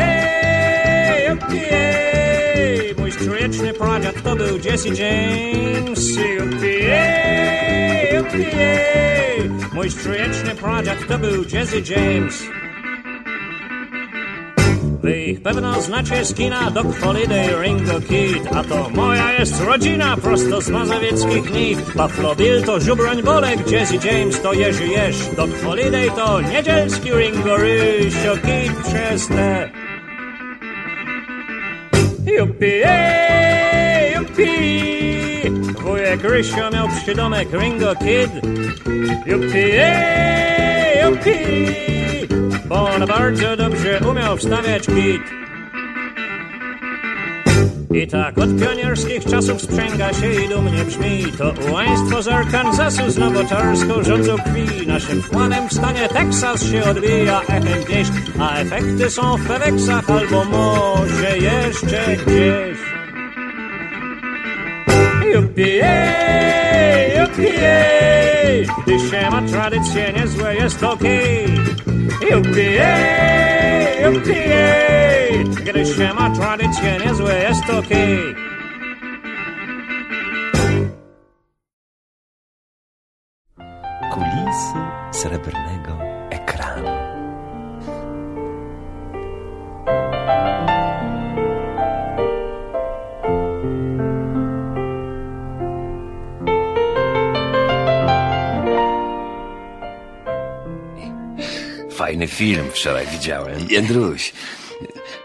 juppie, 1.28 2.94
mój 2.98 3.12
stryjeczny 3.12 3.72
pradziad 3.72 4.22
to 4.22 4.36
był 4.36 4.58
Jesse 4.64 4.88
James. 4.88 6.16
Juppie, 6.16 7.02
juppie, 8.14 9.48
mój 9.72 9.90
stryjeczny 9.90 10.54
pradziad 10.54 10.98
to 11.08 11.18
był 11.18 11.44
Jesse 11.52 11.80
James. 11.94 12.59
Ich 15.10 15.42
pewno 15.42 15.82
znacie 15.82 16.24
z 16.24 16.34
kina 16.34 16.70
Doc 16.70 16.86
Holiday, 17.00 17.62
Ringo 17.62 18.00
Kid, 18.00 18.46
a 18.54 18.64
to 18.64 18.90
moja 18.94 19.32
jest 19.32 19.60
rodzina 19.60 20.16
prosto 20.16 20.60
z 20.60 20.68
mazowieckich 20.68 21.54
niw. 21.54 21.94
Buffalo 21.96 22.34
Bill 22.36 22.62
to 22.62 22.80
Żubroń 22.80 23.22
Bolek, 23.22 23.70
Jesse 23.70 23.94
James 23.94 24.42
to 24.42 24.52
Jerzy 24.52 24.86
Jerz, 24.86 25.16
Doc 25.36 25.50
Holiday 25.64 26.10
to 26.10 26.40
Niedzielski 26.40 27.10
Ringo 27.12 27.56
Rysio 27.56 28.36
Kid 28.36 28.72
przez 28.88 29.28
te. 29.28 29.70
Juppie, 32.38 32.88
juppie, 34.16 35.50
wujek 35.82 36.24
Rysio 36.24 36.70
miał 36.70 36.88
przydomek 36.88 37.48
Ringo 37.52 37.94
Kid. 37.94 38.30
Juppie, 39.26 39.94
juppie, 41.04 41.46
bo 42.68 42.90
on 42.90 43.06
bardzo 43.06 43.56
dobrze 43.90 44.10
umiał 44.10 44.36
wstawiać 44.36 44.86
kit. 44.86 45.22
I 47.94 48.06
tak 48.06 48.38
od 48.38 48.60
pionierskich 48.60 49.24
czasów 49.24 49.62
sprzęga 49.62 50.12
się 50.12 50.32
i 50.32 50.48
dumnie 50.48 50.84
brzmi. 50.84 51.24
To 51.38 51.54
ułaństwo 51.70 52.22
z 52.22 52.28
Arkansasu 52.28 53.10
z 53.10 53.18
nowotarską 53.18 54.02
rządzą 54.02 54.36
krwi. 54.36 54.86
Naszym 54.86 55.22
wkładem 55.22 55.68
w 55.68 55.72
stanie 55.72 56.08
Teksas 56.08 56.70
się 56.70 56.84
odbija 56.84 57.40
echem 57.40 57.62
A 58.40 58.56
efekty 58.56 59.10
są 59.10 59.36
w 59.36 59.46
Peweksach 59.46 60.10
albo 60.10 60.44
może 60.44 61.38
jeszcze 61.38 62.16
gdzieś. 62.16 62.78
Juppie, 65.34 65.86
juppie, 67.18 68.66
gdy 68.82 68.98
się 68.98 69.30
ma 69.30 69.42
tradycje 69.42 70.12
niezłe 70.12 70.54
jest 70.54 70.82
okej 70.82 71.60
Juppie, 72.30 72.86
juppie, 74.04 75.44
gdy 75.64 75.86
się 75.86 76.14
ma 76.14 76.30
tradycje 76.30 76.98
niezłe 77.06 77.38
jest 77.38 77.66
Kulisy 84.10 84.78
srebrnego 85.10 86.09
Fajny 102.20 102.32
film 102.32 102.70
wczoraj 102.70 103.06
widziałem. 103.06 103.66
Jędruś, 103.70 104.32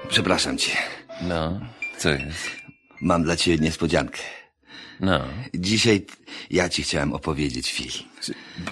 przepraszam 0.09 0.57
cię. 0.57 0.71
No, 1.21 1.59
co 1.97 2.09
jest? 2.09 2.51
Mam 3.01 3.23
dla 3.23 3.35
ciebie 3.37 3.63
niespodziankę. 3.63 4.19
No. 4.99 5.21
Dzisiaj 5.53 6.05
ja 6.49 6.69
ci 6.69 6.83
chciałem 6.83 7.13
opowiedzieć 7.13 7.71
film. 7.71 7.91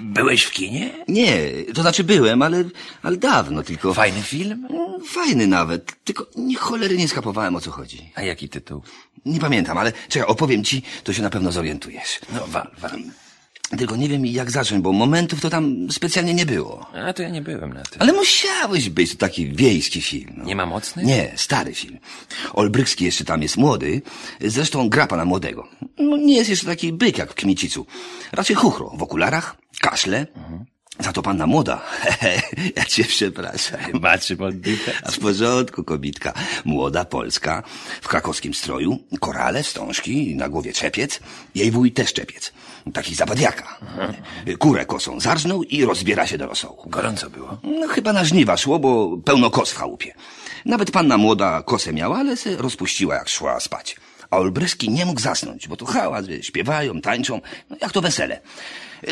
Byłeś 0.02 0.44
w 0.44 0.52
kinie? 0.52 0.92
Nie, 1.08 1.38
to 1.74 1.82
znaczy 1.82 2.04
byłem, 2.04 2.42
ale, 2.42 2.64
ale 3.02 3.18
dawno, 3.18 3.64
tylko... 3.64 3.94
Fajny 3.94 4.22
film? 4.22 4.68
Mm, 4.70 5.06
Fajny 5.06 5.48
nawet, 5.48 6.04
tylko 6.04 6.28
nie 6.36 6.56
cholery 6.56 6.98
nie 6.98 7.08
skapowałem 7.08 7.56
o 7.56 7.62
co 7.62 7.72
chodzi. 7.72 8.12
A 8.16 8.22
jaki 8.22 8.50
tytuł? 8.50 8.82
Nie 9.26 9.40
pamiętam, 9.40 9.78
ale 9.78 9.92
czekaj, 10.10 10.28
opowiem 10.28 10.64
ci, 10.64 10.82
to 11.04 11.14
się 11.14 11.22
na 11.22 11.30
pewno 11.30 11.52
zorientujesz. 11.52 12.20
No, 12.34 12.48
wal, 12.48 12.72
wal. 12.78 12.92
Tylko 13.78 13.96
nie 13.96 14.10
wiem 14.10 14.26
jak 14.26 14.52
zacząć, 14.52 14.82
bo 14.82 14.92
momentów 14.92 15.42
to 15.42 15.50
tam 15.50 15.88
specjalnie 15.92 16.34
nie 16.34 16.46
było. 16.46 16.86
A 17.08 17.14
to 17.14 17.22
ja 17.22 17.30
nie 17.30 17.42
byłem 17.42 17.74
na 17.74 17.82
tym. 17.84 18.02
Ale 18.02 18.14
musiałeś 18.14 18.90
być, 18.90 19.12
to 19.12 19.18
taki 19.18 19.48
wiejski 19.48 20.02
film. 20.02 20.34
No. 20.38 20.46
Nie 20.46 20.56
ma 20.56 20.66
mocnych? 20.66 21.06
Nie, 21.06 21.32
stary 21.36 21.74
film. 21.74 22.00
Olbrychski 22.54 23.06
jeszcze 23.06 23.26
tam 23.26 23.42
jest 23.42 23.58
młody, 23.58 24.02
zresztą 24.42 24.90
gra 24.90 25.08
pana 25.08 25.26
młodego. 25.26 25.68
No, 25.98 26.18
nie 26.18 26.36
jest 26.36 26.50
jeszcze 26.50 26.66
taki 26.66 26.94
byk 26.94 27.18
jak 27.18 27.32
w 27.32 27.36
Kmicicu. 27.36 27.86
Raczej 28.32 28.56
chuchro, 28.56 28.92
w 28.98 29.04
okularach, 29.04 29.56
kaszle. 29.80 30.28
Za 31.00 31.14
to 31.14 31.22
panna 31.22 31.48
młoda. 31.48 31.82
ja 32.78 32.86
cię 32.86 33.04
przepraszam. 33.04 33.80
Pod 34.38 34.60
dychę. 34.60 34.92
A 35.04 35.12
w 35.12 35.20
porządku, 35.20 35.84
kobitka. 35.84 36.34
Młoda, 36.66 37.06
polska, 37.06 37.64
w 38.02 38.08
krakowskim 38.08 38.54
stroju, 38.54 39.00
korale, 39.20 39.64
wstążki, 39.64 40.36
na 40.36 40.50
głowie 40.50 40.74
czepiec. 40.74 41.20
Jej 41.56 41.72
wuj 41.72 41.92
też 41.92 42.14
czepiec. 42.14 42.54
Taki 42.94 43.16
zabadiaka. 43.16 43.80
Kurę 44.60 44.86
kosą 44.86 45.20
zarżnął 45.20 45.64
i 45.64 45.86
rozbiera 45.86 46.28
się 46.28 46.38
do 46.38 46.48
rosołu. 46.48 46.84
Gorąco 46.86 47.30
było. 47.30 47.58
No 47.64 47.88
chyba 47.88 48.14
na 48.14 48.26
żniwa 48.26 48.58
szło, 48.58 48.80
bo 48.80 49.18
pełno 49.26 49.50
kos 49.50 49.72
w 49.72 49.78
chałupie. 49.78 50.14
Nawet 50.66 50.92
panna 50.92 51.18
młoda 51.18 51.64
kosę 51.64 51.94
miała, 51.94 52.18
ale 52.18 52.38
se 52.38 52.56
rozpuściła 52.56 53.16
jak 53.16 53.30
szła 53.30 53.60
spać. 53.60 53.96
A 54.30 54.38
Olbryski 54.38 54.90
nie 54.90 55.06
mógł 55.06 55.22
zasnąć, 55.22 55.68
bo 55.68 55.76
to 55.78 55.86
hałas, 55.86 56.28
wie, 56.28 56.44
śpiewają, 56.44 57.02
tańczą, 57.02 57.42
no 57.70 57.78
jak 57.82 57.92
to 57.92 58.02
wesele. 58.02 58.42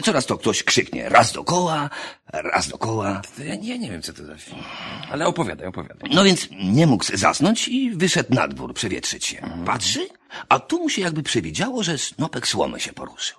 Coraz 0.03 0.25
to 0.25 0.37
ktoś 0.37 0.63
krzyknie 0.63 1.09
raz 1.09 1.33
dokoła, 1.33 1.89
raz 2.33 2.67
dokoła. 2.67 3.21
Ja 3.43 3.55
nie, 3.55 3.91
wiem, 3.91 4.01
co 4.01 4.13
to 4.13 4.25
za 4.25 4.37
film. 4.37 4.63
Ale 5.11 5.25
opowiadaj, 5.25 5.67
opowiadaj. 5.67 6.09
No 6.13 6.23
więc 6.23 6.47
nie 6.63 6.87
mógł 6.87 7.05
zasnąć 7.17 7.67
i 7.67 7.91
wyszedł 7.91 8.35
na 8.35 8.47
dwór 8.47 8.73
przewietrzyć 8.73 9.25
się. 9.25 9.49
Patrzy, 9.65 10.09
a 10.49 10.59
tu 10.59 10.79
mu 10.79 10.89
się 10.89 11.01
jakby 11.01 11.23
przewidziało, 11.23 11.83
że 11.83 11.97
snopek 11.97 12.47
słomy 12.47 12.79
się 12.79 12.93
poruszył. 12.93 13.37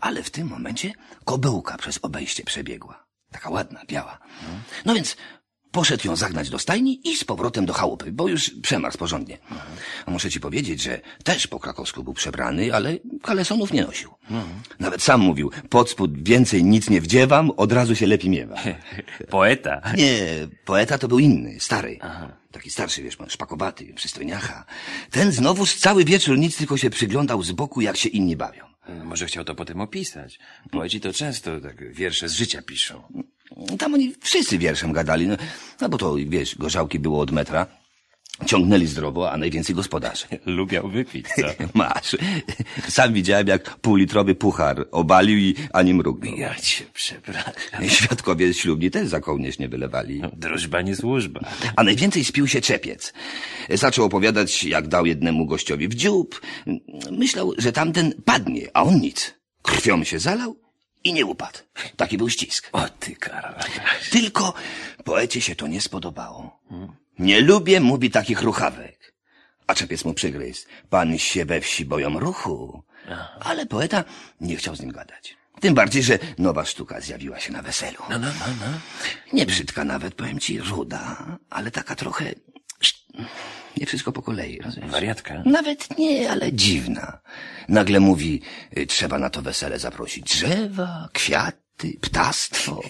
Ale 0.00 0.22
w 0.22 0.30
tym 0.30 0.48
momencie 0.48 0.92
kobyłka 1.24 1.78
przez 1.78 1.98
obejście 2.02 2.44
przebiegła. 2.44 3.06
Taka 3.32 3.50
ładna, 3.50 3.80
biała. 3.88 4.18
No 4.84 4.94
więc 4.94 5.16
poszedł 5.72 6.06
ją 6.06 6.16
zagnać 6.16 6.50
do 6.50 6.58
stajni 6.58 7.08
i 7.08 7.16
z 7.16 7.24
powrotem 7.24 7.66
do 7.66 7.72
chałupy, 7.72 8.12
bo 8.12 8.28
już 8.28 8.50
przemarzł 8.62 8.98
porządnie. 8.98 9.38
A 10.06 10.10
muszę 10.10 10.30
ci 10.30 10.40
powiedzieć, 10.40 10.82
że 10.82 11.00
też 11.24 11.46
po 11.46 11.60
krakowsku 11.60 12.04
był 12.04 12.14
przebrany, 12.14 12.74
ale 12.74 12.96
kalesonów 13.22 13.72
nie 13.72 13.82
nosił. 13.82 14.10
Nawet 14.78 15.02
sam 15.02 15.20
mówił, 15.20 15.50
pod 15.68 15.90
spód 15.90 16.22
więcej 16.28 16.64
nic 16.64 16.90
nie 16.90 17.00
wdziewam, 17.00 17.50
od 17.56 17.72
razu 17.72 17.96
się 17.96 18.06
lepiej 18.06 18.30
miewa. 18.30 18.56
Poeta. 19.30 19.80
Nie, 19.96 20.18
poeta 20.64 20.98
to 20.98 21.08
był 21.08 21.18
inny, 21.18 21.60
stary. 21.60 21.98
Taki 22.52 22.70
starszy, 22.70 23.02
wiesz 23.02 23.16
pan, 23.16 23.30
szpakowaty, 23.30 23.94
przystojniacha. 23.94 24.64
Ten 25.10 25.32
znowuż 25.32 25.74
cały 25.74 26.04
wieczór 26.04 26.38
nic 26.38 26.56
tylko 26.56 26.76
się 26.76 26.90
przyglądał 26.90 27.42
z 27.42 27.52
boku, 27.52 27.80
jak 27.80 27.96
się 27.96 28.08
inni 28.08 28.36
bawią. 28.36 28.64
No, 28.88 29.04
Może 29.04 29.26
chciał 29.26 29.44
to 29.44 29.54
potem 29.54 29.80
opisać. 29.80 30.38
Poeci 30.70 31.00
to 31.00 31.12
często 31.12 31.60
tak 31.60 31.94
wiersze 31.94 32.28
z 32.28 32.32
życia 32.32 32.62
piszą. 32.62 33.02
Tam 33.78 33.94
oni 33.94 34.14
wszyscy 34.20 34.58
wierszem 34.58 34.92
gadali, 34.92 35.26
no, 35.26 35.36
no 35.80 35.88
bo 35.88 35.98
to, 35.98 36.14
wiesz, 36.26 36.56
gorzałki 36.58 36.98
było 36.98 37.20
od 37.20 37.30
metra. 37.30 37.66
Ciągnęli 38.46 38.86
zdrowo, 38.86 39.32
a 39.32 39.36
najwięcej 39.36 39.74
gospodarze. 39.74 40.26
Lubiał 40.46 40.88
wypić, 40.88 41.26
co? 41.28 41.46
Masz. 41.74 42.16
Sam 42.88 43.12
widziałem, 43.12 43.46
jak 43.46 43.76
półlitrowy 43.76 44.34
puchar 44.34 44.86
obalił 44.90 45.38
i 45.38 45.54
ani 45.72 45.94
mrugnął. 45.94 46.34
Ja 46.34 46.54
cię 46.54 46.84
przepraszam. 46.94 47.52
Świadkowie 47.88 48.54
ślubni 48.54 48.90
też 48.90 49.08
za 49.08 49.20
kołnierz 49.20 49.58
nie 49.58 49.68
wylewali. 49.68 50.20
No, 50.20 50.30
drużba 50.32 50.82
nie 50.82 50.96
służba. 50.96 51.40
A 51.76 51.82
najwięcej 51.82 52.24
spił 52.24 52.48
się 52.48 52.60
czepiec. 52.60 53.12
Zaczął 53.70 54.04
opowiadać, 54.04 54.64
jak 54.64 54.88
dał 54.88 55.06
jednemu 55.06 55.46
gościowi 55.46 55.88
w 55.88 55.94
dziób. 55.94 56.40
Myślał, 57.10 57.52
że 57.58 57.72
tamten 57.72 58.12
padnie, 58.24 58.68
a 58.74 58.82
on 58.82 59.00
nic. 59.00 59.34
Krwią 59.62 60.04
się 60.04 60.18
zalał 60.18 60.56
i 61.04 61.12
nie 61.12 61.26
upadł. 61.26 61.58
Taki 61.96 62.18
był 62.18 62.30
ścisk. 62.30 62.68
O 62.72 62.88
ty 62.88 63.16
karwa. 63.16 63.60
Tylko 64.10 64.54
poecie 65.04 65.40
się 65.40 65.56
to 65.56 65.66
nie 65.66 65.80
spodobało. 65.80 66.60
Nie 67.18 67.40
lubię, 67.40 67.80
mówi 67.80 68.10
takich 68.10 68.42
ruchawek. 68.42 69.14
A 69.66 69.74
czepiec 69.74 70.04
mu 70.04 70.14
przygryzł. 70.14 70.66
Pan 70.90 71.18
się 71.18 71.44
we 71.44 71.60
wsi 71.60 71.84
boją 71.84 72.18
ruchu. 72.18 72.82
Ale 73.40 73.66
poeta 73.66 74.04
nie 74.40 74.56
chciał 74.56 74.76
z 74.76 74.80
nim 74.80 74.92
gadać. 74.92 75.36
Tym 75.60 75.74
bardziej, 75.74 76.02
że 76.02 76.18
nowa 76.38 76.64
sztuka 76.64 77.00
zjawiła 77.00 77.40
się 77.40 77.52
na 77.52 77.62
weselu. 77.62 77.98
No, 78.10 78.18
no, 78.18 78.26
no, 78.26 78.46
no. 78.60 78.78
Nie 79.32 79.46
brzydka 79.46 79.84
nawet, 79.84 80.14
powiem 80.14 80.38
ci, 80.40 80.60
ruda, 80.60 81.26
ale 81.50 81.70
taka 81.70 81.94
trochę... 81.94 82.34
Nie 83.76 83.86
wszystko 83.86 84.12
po 84.12 84.22
kolei, 84.22 84.58
rozumiesz? 84.58 84.90
Wariatka? 84.90 85.42
Nawet 85.46 85.98
nie, 85.98 86.30
ale 86.30 86.52
dziwna. 86.52 87.18
Nagle 87.68 88.00
mówi, 88.00 88.40
y, 88.78 88.86
trzeba 88.86 89.18
na 89.18 89.30
to 89.30 89.42
wesele 89.42 89.78
zaprosić 89.78 90.24
drzewa, 90.24 91.08
kwiaty, 91.12 91.98
ptactwo, 92.00 92.82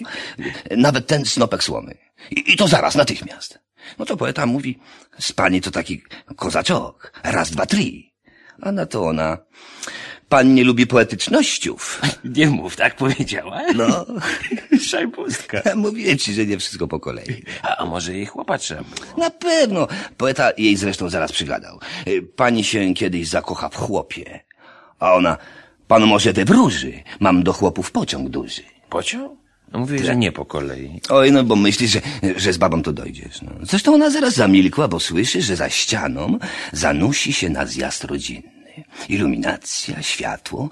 nawet 0.77 1.07
ten 1.07 1.25
snopek 1.25 1.63
słomy. 1.63 1.97
I, 2.31 2.53
I 2.53 2.57
to 2.57 2.67
zaraz, 2.67 2.95
natychmiast. 2.95 3.59
No 3.99 4.05
to 4.05 4.17
poeta 4.17 4.45
mówi, 4.45 4.79
z 5.19 5.31
pani 5.31 5.61
to 5.61 5.71
taki 5.71 6.03
kozaczok, 6.35 7.13
raz, 7.23 7.51
dwa, 7.51 7.65
trzy. 7.65 7.91
A 8.61 8.71
na 8.71 8.85
to 8.85 9.03
ona, 9.03 9.37
pan 10.33 10.53
nie 10.53 10.63
lubi 10.63 10.87
poetycznościów. 10.87 12.01
Nie 12.23 12.47
mów, 12.47 12.75
tak 12.75 12.95
powiedziała? 12.95 13.61
No, 13.75 14.05
Szajbustka. 14.89 15.61
mówię 15.75 16.17
ci, 16.17 16.33
że 16.33 16.45
nie 16.45 16.57
wszystko 16.57 16.87
po 16.87 16.99
kolei. 16.99 17.43
A, 17.61 17.77
a 17.77 17.85
może 17.85 18.13
jej 18.13 18.25
chłopa 18.25 18.57
trzeba 18.57 18.81
było? 18.81 19.17
Na 19.17 19.29
pewno. 19.29 19.87
Poeta 20.17 20.51
jej 20.57 20.75
zresztą 20.77 21.09
zaraz 21.09 21.31
przygadał. 21.31 21.79
Y, 22.07 22.21
Pani 22.21 22.63
się 22.63 22.93
kiedyś 22.93 23.27
zakocha 23.27 23.69
w 23.69 23.75
chłopie. 23.75 24.39
A 24.99 25.13
ona, 25.13 25.37
pan 25.87 26.03
może 26.05 26.33
we 26.33 26.45
wróży. 26.45 26.93
Mam 27.19 27.43
do 27.43 27.53
chłopów 27.53 27.91
pociąg 27.91 28.29
duży. 28.29 28.61
Pociąg? 28.89 29.31
No 29.71 29.79
mówię, 29.79 30.03
że 30.03 30.15
nie 30.15 30.31
po 30.31 30.45
kolei. 30.45 31.01
Oj, 31.09 31.31
no 31.31 31.43
bo 31.43 31.55
myślisz, 31.55 31.91
że, 31.91 32.01
że 32.35 32.53
z 32.53 32.57
babą 32.57 32.81
to 32.83 32.93
dojdziesz. 32.93 33.41
No. 33.41 33.51
Zresztą 33.61 33.93
ona 33.93 34.09
zaraz 34.09 34.33
zamilkła, 34.33 34.87
bo 34.87 34.99
słyszy, 34.99 35.41
że 35.41 35.55
za 35.55 35.69
ścianą 35.69 36.39
zanusi 36.71 37.33
się 37.33 37.49
na 37.49 37.65
zjazd 37.65 38.03
rodzinny. 38.03 38.52
Iluminacja, 39.09 40.01
światło, 40.01 40.69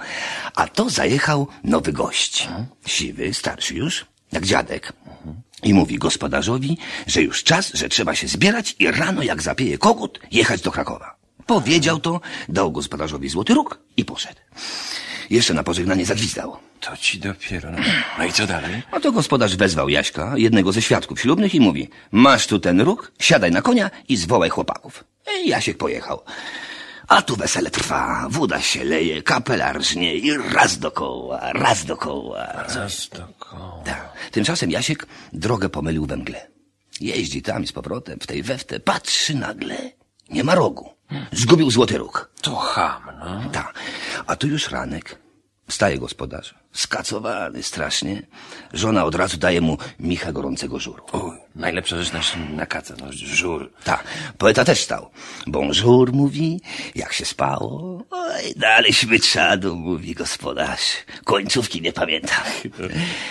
a 0.56 0.68
to 0.68 0.90
zajechał 0.90 1.48
nowy 1.64 1.94
gość. 1.94 2.48
Siwy, 2.86 3.34
starszy 3.34 3.76
już, 3.76 4.06
jak 4.32 4.46
dziadek. 4.46 4.94
I 5.64 5.74
mówi 5.74 5.98
gospodarzowi, 5.98 6.78
że 7.08 7.22
już 7.22 7.44
czas, 7.44 7.72
że 7.74 7.90
trzeba 7.90 8.16
się 8.16 8.28
zbierać 8.28 8.76
i 8.80 8.92
rano, 8.92 9.24
jak 9.24 9.42
zapieje 9.42 9.78
kogut, 9.78 10.20
jechać 10.32 10.62
do 10.62 10.72
Krakowa. 10.72 11.16
Powiedział 11.46 12.00
to, 12.00 12.22
dał 12.50 12.72
gospodarzowi 12.72 13.30
złoty 13.30 13.54
róg 13.54 13.80
i 13.98 14.06
poszedł. 14.06 14.40
Jeszcze 15.30 15.54
na 15.54 15.64
pożegnanie 15.64 16.06
zagwizdał. 16.06 16.58
To 16.80 16.98
ci 16.98 17.20
dopiero. 17.20 17.72
No, 17.72 17.78
no 18.18 18.26
i 18.26 18.34
co 18.34 18.48
dalej? 18.48 18.82
No 18.94 19.00
to 19.00 19.12
gospodarz 19.12 19.56
wezwał 19.56 19.90
Jaśka, 19.90 20.34
jednego 20.38 20.72
ze 20.72 20.82
świadków 20.82 21.22
ślubnych 21.22 21.56
i 21.56 21.60
mówi 21.60 21.90
Masz 22.12 22.48
tu 22.48 22.60
ten 22.60 22.82
róg, 22.82 23.12
siadaj 23.20 23.52
na 23.52 23.62
konia 23.62 23.92
i 24.08 24.18
zwołaj 24.18 24.50
chłopaków. 24.50 25.04
I 25.46 25.50
Jasiek 25.50 25.78
pojechał. 25.78 26.24
A 27.12 27.21
tu 27.21 27.36
wesele 27.36 27.69
trwa, 27.69 28.28
woda 28.30 28.62
się 28.62 28.84
leje, 28.84 29.21
kapela 29.21 29.74
rżnie 29.74 30.15
i 30.15 30.38
raz 30.38 30.80
dokoła, 30.80 31.39
raz 31.54 31.86
dokoła. 31.86 32.47
Raz 32.76 33.10
do 33.10 33.28
koła. 33.39 33.84
Tak. 33.86 34.13
Tymczasem 34.32 34.71
Jasiek 34.71 35.06
drogę 35.34 35.69
pomylił 35.69 36.06
we 36.06 36.17
mgle. 36.17 36.47
Jeździ 37.02 37.41
tam 37.41 37.63
i 37.63 37.67
z 37.67 37.71
powrotem, 37.71 38.19
w 38.19 38.28
tej 38.28 38.43
weftę, 38.43 38.80
patrzy 38.80 39.36
nagle, 39.36 39.76
nie 40.30 40.43
ma 40.43 40.56
rogu. 40.56 40.89
Zgubił 41.32 41.71
złoty 41.71 41.97
róg. 41.97 42.32
To 42.41 42.56
ham, 42.56 43.04
no. 43.19 43.50
Tak. 43.50 43.74
A 44.28 44.36
tu 44.36 44.47
już 44.47 44.71
ranek. 44.71 45.17
Wstaje 45.67 45.97
gospodarz, 45.97 46.54
skacowany 46.74 47.63
strasznie. 47.63 48.21
Żona 48.74 49.06
od 49.06 49.15
razu 49.15 49.38
daje 49.38 49.62
mu 49.62 49.78
micha 50.00 50.32
gorącego 50.32 50.80
żuru. 50.80 51.04
Uj, 51.13 51.38
najlepsza 51.56 52.04
rzecz 52.04 52.13
na, 52.13 52.21
na 52.56 52.65
kaca, 52.65 52.95
no, 53.00 53.06
żur. 53.12 53.71
Tak, 53.84 54.04
poeta 54.38 54.65
też 54.65 54.80
stał. 54.80 55.10
Bonjour 55.47 56.13
mówi, 56.13 56.62
jak 56.95 57.13
się 57.13 57.26
spało. 57.26 58.04
Oj, 58.12 58.54
daliśmy 58.56 59.19
czadu, 59.19 59.76
mówi 59.76 60.13
gospodarz. 60.13 60.82
Końcówki 61.24 61.82
nie 61.82 61.93
pamiętam. 61.93 62.43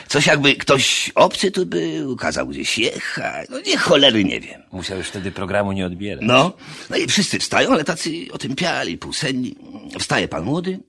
Coś 0.08 0.26
jakby 0.26 0.54
ktoś 0.54 1.12
obcy 1.14 1.50
tu 1.50 1.66
był, 1.66 2.16
kazał 2.16 2.46
gdzieś 2.46 2.78
jechać. 2.78 3.48
No 3.50 3.60
nie 3.60 3.76
cholery 3.78 4.24
nie 4.24 4.40
wiem. 4.40 4.62
Musiał 4.72 4.98
już 4.98 5.08
wtedy 5.08 5.32
programu 5.32 5.72
nie 5.72 5.86
odbierać. 5.86 6.24
No, 6.26 6.52
no 6.90 6.96
i 6.96 7.06
wszyscy 7.06 7.38
wstają, 7.38 7.72
ale 7.72 7.84
tacy 7.84 8.10
otępiali, 8.32 8.98
półsenni. 8.98 9.54
Wstaje 9.98 10.28
pan 10.28 10.44
młody, 10.44 10.80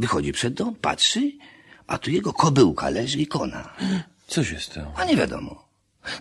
wychodzi 0.00 0.32
przed 0.32 0.54
dom, 0.54 0.74
patrzy, 0.74 1.32
a 1.86 1.98
tu 1.98 2.10
jego 2.10 2.32
kobyłka 2.32 2.90
leży 2.90 3.18
i 3.18 3.26
kona. 3.26 3.76
Co 4.26 4.44
się 4.44 4.60
stało? 4.60 4.92
A 4.96 5.04
nie 5.04 5.16
wiadomo. 5.16 5.68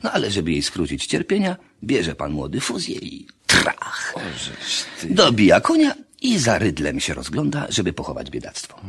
No 0.03 0.11
ale 0.11 0.31
żeby 0.31 0.51
jej 0.51 0.61
skrócić 0.61 1.05
cierpienia, 1.05 1.57
bierze 1.83 2.15
pan 2.15 2.31
młody 2.31 2.59
fuzję 2.59 2.95
i 2.95 3.27
trach. 3.47 4.13
Ożeż 4.15 4.85
ty. 5.01 5.13
Dobija 5.13 5.61
konia 5.61 5.95
i 6.21 6.37
za 6.39 6.57
rydlem 6.57 6.99
się 6.99 7.13
rozgląda, 7.13 7.67
żeby 7.69 7.93
pochować 7.93 8.29
biedactwo. 8.29 8.81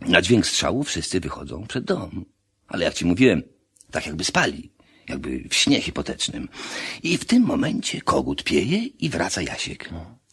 Na 0.00 0.22
dźwięk 0.22 0.46
strzału 0.46 0.84
wszyscy 0.84 1.20
wychodzą 1.20 1.66
przed 1.66 1.84
dom. 1.84 2.24
Ale 2.68 2.84
jak 2.84 2.94
ci 2.94 3.04
mówiłem, 3.04 3.42
tak 3.90 4.06
jakby 4.06 4.24
spali, 4.24 4.72
jakby 5.08 5.48
w 5.50 5.54
śnie 5.54 5.80
hipotecznym. 5.80 6.48
I 7.02 7.18
w 7.18 7.24
tym 7.24 7.42
momencie 7.42 8.00
kogut 8.00 8.44
pieje 8.44 8.78
i 8.84 9.10
wraca 9.10 9.42
Jasiek. 9.42 9.90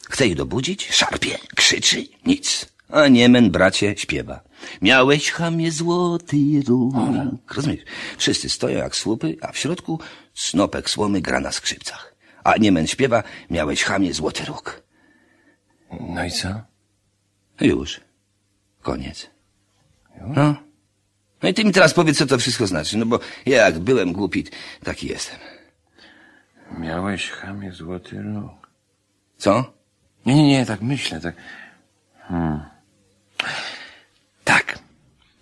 Chce 0.09 0.27
ich 0.27 0.35
dobudzić, 0.35 0.87
szarpie, 0.91 1.37
krzyczy, 1.55 2.07
nic. 2.25 2.74
A 2.89 3.07
Niemen, 3.07 3.51
bracie, 3.51 3.97
śpiewa. 3.97 4.39
Miałeś 4.81 5.31
chamie 5.31 5.71
złoty 5.71 6.37
róg. 6.67 6.93
Rozumiesz? 7.55 7.79
Wszyscy 8.17 8.49
stoją 8.49 8.77
jak 8.77 8.95
słupy, 8.95 9.37
a 9.41 9.51
w 9.51 9.57
środku 9.57 9.99
snopek 10.33 10.89
słomy 10.89 11.21
gra 11.21 11.39
na 11.39 11.51
skrzypcach. 11.51 12.15
A 12.43 12.57
Niemen 12.57 12.87
śpiewa, 12.87 13.23
miałeś 13.49 13.83
chamie 13.83 14.13
złoty 14.13 14.45
róg. 14.45 14.81
No 15.99 16.25
i 16.25 16.31
co? 16.31 16.47
Już. 17.61 18.01
Koniec. 18.81 19.29
No. 20.21 20.55
No 21.43 21.49
i 21.49 21.53
ty 21.53 21.65
mi 21.65 21.71
teraz 21.71 21.93
powiedz, 21.93 22.17
co 22.17 22.25
to 22.25 22.37
wszystko 22.37 22.67
znaczy, 22.67 22.97
no 22.97 23.05
bo 23.05 23.19
ja 23.45 23.65
jak 23.65 23.79
byłem 23.79 24.13
głupi, 24.13 24.45
taki 24.83 25.07
jestem. 25.07 25.39
Miałeś 26.79 27.29
chamie 27.29 27.71
złoty 27.71 28.21
róg. 28.21 28.69
Co? 29.37 29.73
Nie, 30.25 30.35
nie, 30.35 30.47
nie, 30.47 30.65
tak 30.65 30.81
myślę, 30.81 31.19
tak. 31.21 31.35
Hmm. 32.21 32.74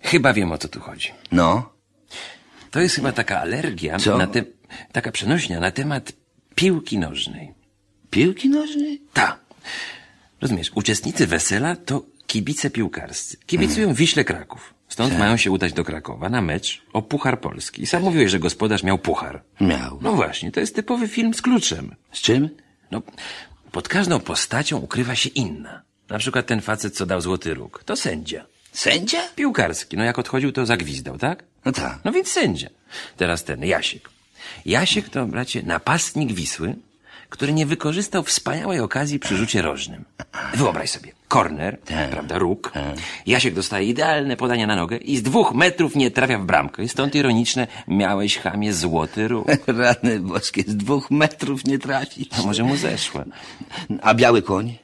Tak. 0.04 0.10
Chyba 0.10 0.32
wiem, 0.32 0.52
o 0.52 0.58
co 0.58 0.68
tu 0.68 0.80
chodzi. 0.80 1.10
No. 1.32 1.72
To 2.70 2.80
jest 2.80 2.96
chyba 2.96 3.12
taka 3.12 3.40
alergia, 3.40 3.98
Co? 3.98 4.18
na 4.18 4.26
te, 4.26 4.42
taka 4.92 5.12
przenośnia 5.12 5.60
na 5.60 5.70
temat 5.70 6.12
piłki 6.54 6.98
nożnej. 6.98 7.54
Piłki 8.10 8.48
nożnej? 8.48 9.02
Tak. 9.12 9.40
Rozumiesz, 10.40 10.70
uczestnicy 10.74 11.26
wesela 11.26 11.76
to 11.76 12.02
kibice 12.26 12.70
piłkarscy. 12.70 13.36
Kibicują 13.46 13.94
Wiśle 13.94 14.24
Kraków. 14.24 14.74
Stąd 14.88 15.18
mają 15.18 15.36
się 15.36 15.50
udać 15.50 15.72
do 15.72 15.84
Krakowa 15.84 16.28
na 16.28 16.40
mecz 16.42 16.82
o 16.92 17.02
Puchar 17.02 17.40
Polski. 17.40 17.82
I 17.82 17.86
sam 17.86 18.02
mówiłeś, 18.02 18.30
że 18.30 18.38
gospodarz 18.38 18.82
miał 18.82 18.98
puchar. 18.98 19.42
Miał. 19.60 19.98
No 20.02 20.12
właśnie, 20.12 20.52
to 20.52 20.60
jest 20.60 20.74
typowy 20.74 21.08
film 21.08 21.34
z 21.34 21.42
kluczem. 21.42 21.94
Z 22.12 22.20
czym? 22.20 22.48
No, 22.90 23.02
pod 23.72 23.88
każdą 23.88 24.20
postacią 24.20 24.78
ukrywa 24.78 25.14
się 25.14 25.28
inna. 25.28 25.82
Na 26.08 26.18
przykład 26.18 26.46
ten 26.46 26.60
facet, 26.60 26.94
co 26.96 27.06
dał 27.06 27.20
złoty 27.20 27.54
róg. 27.54 27.84
To 27.84 27.96
sędzia. 27.96 28.46
Sędzia? 28.74 29.18
Piłkarski. 29.36 29.96
No 29.96 30.04
jak 30.04 30.18
odchodził, 30.18 30.52
to 30.52 30.66
zagwizdał, 30.66 31.18
tak? 31.18 31.44
No 31.64 31.72
tak. 31.72 31.98
No 32.04 32.12
więc 32.12 32.28
sędzia. 32.28 32.68
Teraz 33.16 33.44
ten, 33.44 33.64
Jasiek. 33.64 34.08
Jasiek 34.66 35.08
to, 35.08 35.26
bracie, 35.26 35.62
napastnik 35.62 36.32
Wisły, 36.32 36.74
który 37.28 37.52
nie 37.52 37.66
wykorzystał 37.66 38.22
wspaniałej 38.22 38.80
okazji 38.80 39.18
przy 39.18 39.36
rzucie 39.36 39.62
rożnym. 39.62 40.04
Wyobraź 40.54 40.90
sobie, 40.90 41.12
korner, 41.28 41.78
Tak. 41.84 42.10
prawda, 42.10 42.38
róg. 42.38 42.72
Jasiek 43.26 43.54
dostaje 43.54 43.86
idealne 43.88 44.36
podanie 44.36 44.66
na 44.66 44.76
nogę 44.76 44.96
i 44.96 45.16
z 45.16 45.22
dwóch 45.22 45.54
metrów 45.54 45.96
nie 45.96 46.10
trafia 46.10 46.38
w 46.38 46.44
bramkę. 46.44 46.84
I 46.84 46.88
stąd 46.88 47.14
ironiczne, 47.14 47.66
miałeś 47.88 48.38
chamie 48.38 48.72
złoty 48.74 49.28
róg. 49.28 49.46
Rany 49.66 50.20
boskie, 50.20 50.62
z 50.66 50.76
dwóch 50.76 51.10
metrów 51.10 51.64
nie 51.64 51.78
trafisz. 51.78 52.26
A 52.38 52.42
może 52.42 52.62
mu 52.62 52.76
zeszła. 52.76 53.24
A 54.02 54.14
biały 54.14 54.42
koń? 54.42 54.78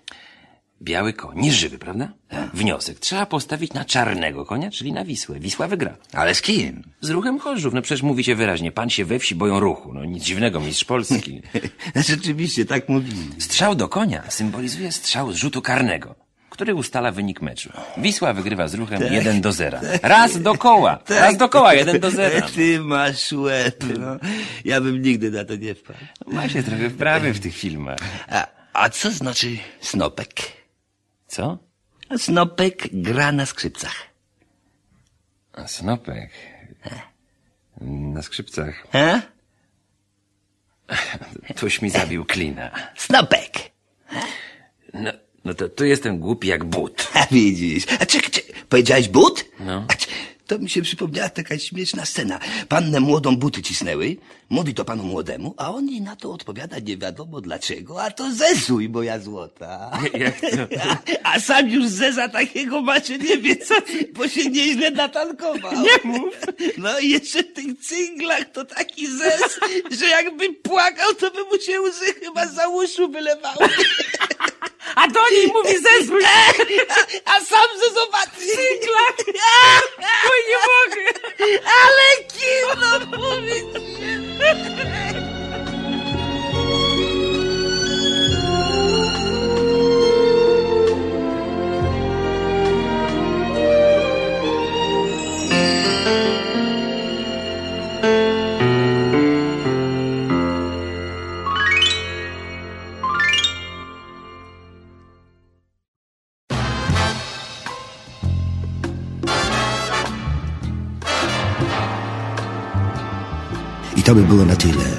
Biały 0.83 1.13
koń, 1.13 1.39
nieżywy, 1.39 1.79
prawda? 1.79 2.13
Wniosek. 2.55 2.99
Trzeba 2.99 3.27
postawić 3.27 3.73
na 3.73 3.85
czarnego 3.85 4.45
konia, 4.47 4.71
czyli 4.71 4.93
na 4.93 5.05
Wisłę. 5.05 5.41
Wisła 5.41 5.69
wygra. 5.69 5.97
Ale 6.13 6.35
z 6.35 6.43
kim? 6.43 6.83
Z 7.01 7.11
ruchem 7.11 7.39
Chorzów. 7.39 7.75
No 7.75 7.83
przecież 7.83 8.03
mówi 8.03 8.25
się 8.25 8.35
wyraźnie. 8.35 8.73
Pan 8.73 8.91
się 8.91 9.05
we 9.05 9.19
wsi 9.19 9.35
boją 9.35 9.61
ruchu. 9.61 9.93
No 9.93 10.05
nic 10.05 10.25
dziwnego, 10.25 10.61
mistrz 10.61 10.85
Polski. 10.85 11.43
Rzeczywiście, 12.09 12.65
tak 12.65 12.89
mówili. 12.89 13.29
Strzał 13.39 13.75
do 13.75 13.89
konia 13.89 14.23
symbolizuje 14.31 14.93
strzał 14.93 15.33
z 15.33 15.37
rzutu 15.37 15.63
karnego, 15.63 16.15
który 16.51 16.75
ustala 16.75 17.13
wynik 17.13 17.43
meczu. 17.43 17.73
Wisła 17.99 18.33
wygrywa 18.33 18.69
z 18.69 18.75
ruchem 18.75 19.03
1 19.11 19.41
do 19.41 19.53
0. 19.53 19.79
Raz 20.03 20.43
do 20.43 20.55
koła. 20.55 20.99
Raz 21.09 21.37
do 21.37 21.49
koła, 21.49 21.75
1 21.75 22.01
do 22.01 22.11
0. 22.11 22.47
Ty 22.55 22.81
masz 22.81 23.33
łeb, 23.33 23.85
no. 23.99 24.17
Ja 24.65 24.81
bym 24.81 25.03
nigdy 25.03 25.31
na 25.31 25.45
to 25.45 25.57
nie 25.57 25.75
wpadł. 25.75 25.99
Ma 26.27 26.49
się 26.49 26.63
trochę 26.63 26.91
wprawy 26.91 27.33
w 27.33 27.41
tych 27.41 27.57
filmach. 27.57 27.99
A, 28.29 28.47
a 28.73 28.91
co 28.91 29.11
znaczy 29.11 29.59
snopek? 29.81 30.60
Co? 31.31 31.59
Snopek 32.17 32.89
gra 32.93 33.33
na 33.33 33.47
skrzypcach. 33.47 33.97
A 35.53 35.67
Snopek. 35.69 36.31
Na 37.81 38.23
skrzypcach. 38.23 38.87
A? 38.93 39.21
Tuś 41.61 41.83
mi 41.83 41.91
zabił 41.91 42.25
klina. 42.25 42.71
Snopek! 42.97 43.71
No, 44.95 45.11
no 45.45 45.55
to 45.55 45.69
tu 45.69 45.85
jestem 45.85 46.19
głupi 46.19 46.49
jak 46.49 46.65
but. 46.65 47.09
A 47.15 47.27
widzisz. 47.35 47.87
A 48.01 48.07
czekaj, 48.07 48.31
czekaj. 48.31 48.55
powiedziałeś 48.69 49.09
but? 49.09 49.45
No. 49.61 49.87
A, 49.89 49.95
to 50.51 50.59
mi 50.59 50.71
się 50.71 50.83
przypomniała 50.83 51.29
taka 51.29 51.59
śmieszna 51.59 52.05
scena. 52.05 52.41
Pannę 52.69 53.01
młodą 53.01 53.37
buty 53.37 53.63
cisnęły, 53.63 54.17
mówi 54.49 54.75
to 54.75 54.85
panu 54.85 55.03
młodemu, 55.03 55.55
a 55.57 55.75
on 55.75 55.89
jej 55.89 56.01
na 56.01 56.17
to 56.17 56.33
odpowiada 56.33 56.79
nie 56.79 56.97
wiadomo 56.97 57.41
dlaczego, 57.41 58.03
a 58.03 58.11
to 58.11 58.33
zezuj, 58.33 58.89
moja 58.89 59.19
złota. 59.19 59.91
A, 61.23 61.33
a 61.35 61.41
sam 61.41 61.69
już 61.69 61.89
zeza 61.89 62.29
takiego 62.29 62.83
macie 62.83 63.19
nie 63.19 63.39
wie 63.39 63.57
co, 63.57 63.75
bo 64.13 64.29
się 64.29 64.51
nieźle 64.51 64.91
natankował. 64.91 65.73
Nie 65.87 66.11
mów. 66.11 66.35
No 66.79 66.99
i 66.99 67.09
jeszcze 67.09 67.43
w 67.43 67.53
tych 67.53 67.79
cynglach 67.81 68.53
to 68.53 68.65
taki 68.65 69.07
zez, 69.07 69.61
że 70.01 70.07
jakby 70.07 70.55
płakał, 70.55 71.15
to 71.15 71.31
by 71.31 71.43
mu 71.45 71.63
się 71.63 71.81
łzy 71.81 72.13
chyba 72.25 72.47
za 72.47 72.69
uszu 72.69 73.09
wylewały. 73.09 73.69
A 74.97 75.09
do 75.09 75.21
niej 75.31 75.47
mówi 75.47 75.79
zezuj! 75.79 76.23
A 77.25 77.41
sam 77.41 77.69
ze 77.79 77.95
zobaczy. 77.95 78.31
Cyklak! 78.41 79.17
Oj, 80.25 80.41
nie 80.49 80.57
mogę! 80.71 81.05
Ale 81.65 82.25
kim 82.29 82.69
no 82.81 83.19
mówić 83.19 83.65
to 114.11 114.15
by 114.15 114.23
było 114.23 114.45
na 114.45 114.57
tyle. 114.57 114.91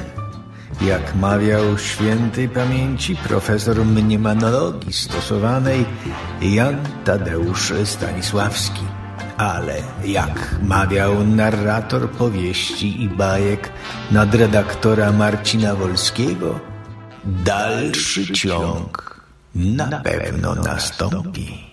Jak 0.82 1.16
mawiał 1.16 1.78
świętej 1.78 2.50
pamięci 2.50 3.16
profesor 3.16 3.86
mniemanologii 3.86 4.94
stosowanej 4.94 5.86
Jan 6.42 6.78
Tadeusz 7.04 7.74
Stanisławski. 7.84 8.82
Ale 9.38 9.76
jak 10.06 10.56
mawiał 10.64 11.28
narrator 11.28 12.10
powieści 12.10 13.04
i 13.04 13.10
bajek 13.10 13.70
nadredaktora 14.12 15.12
Marcina 15.12 15.76
Wolskiego, 15.76 16.60
dalszy 17.24 18.34
ciąg 18.34 19.22
na 19.56 19.88
pewno 19.88 20.56
nastąpi. 20.56 21.71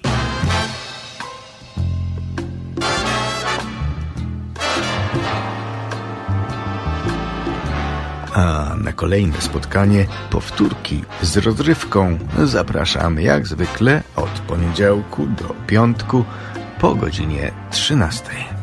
A 8.39 8.75
na 8.79 8.93
kolejne 8.93 9.41
spotkanie 9.41 10.07
powtórki 10.31 11.05
z 11.23 11.37
rozrywką 11.37 12.19
zapraszamy 12.45 13.23
jak 13.23 13.47
zwykle 13.47 14.03
od 14.17 14.31
poniedziałku 14.31 15.27
do 15.27 15.55
piątku 15.67 16.25
po 16.81 16.95
godzinie 16.95 17.53
13. 17.71 18.58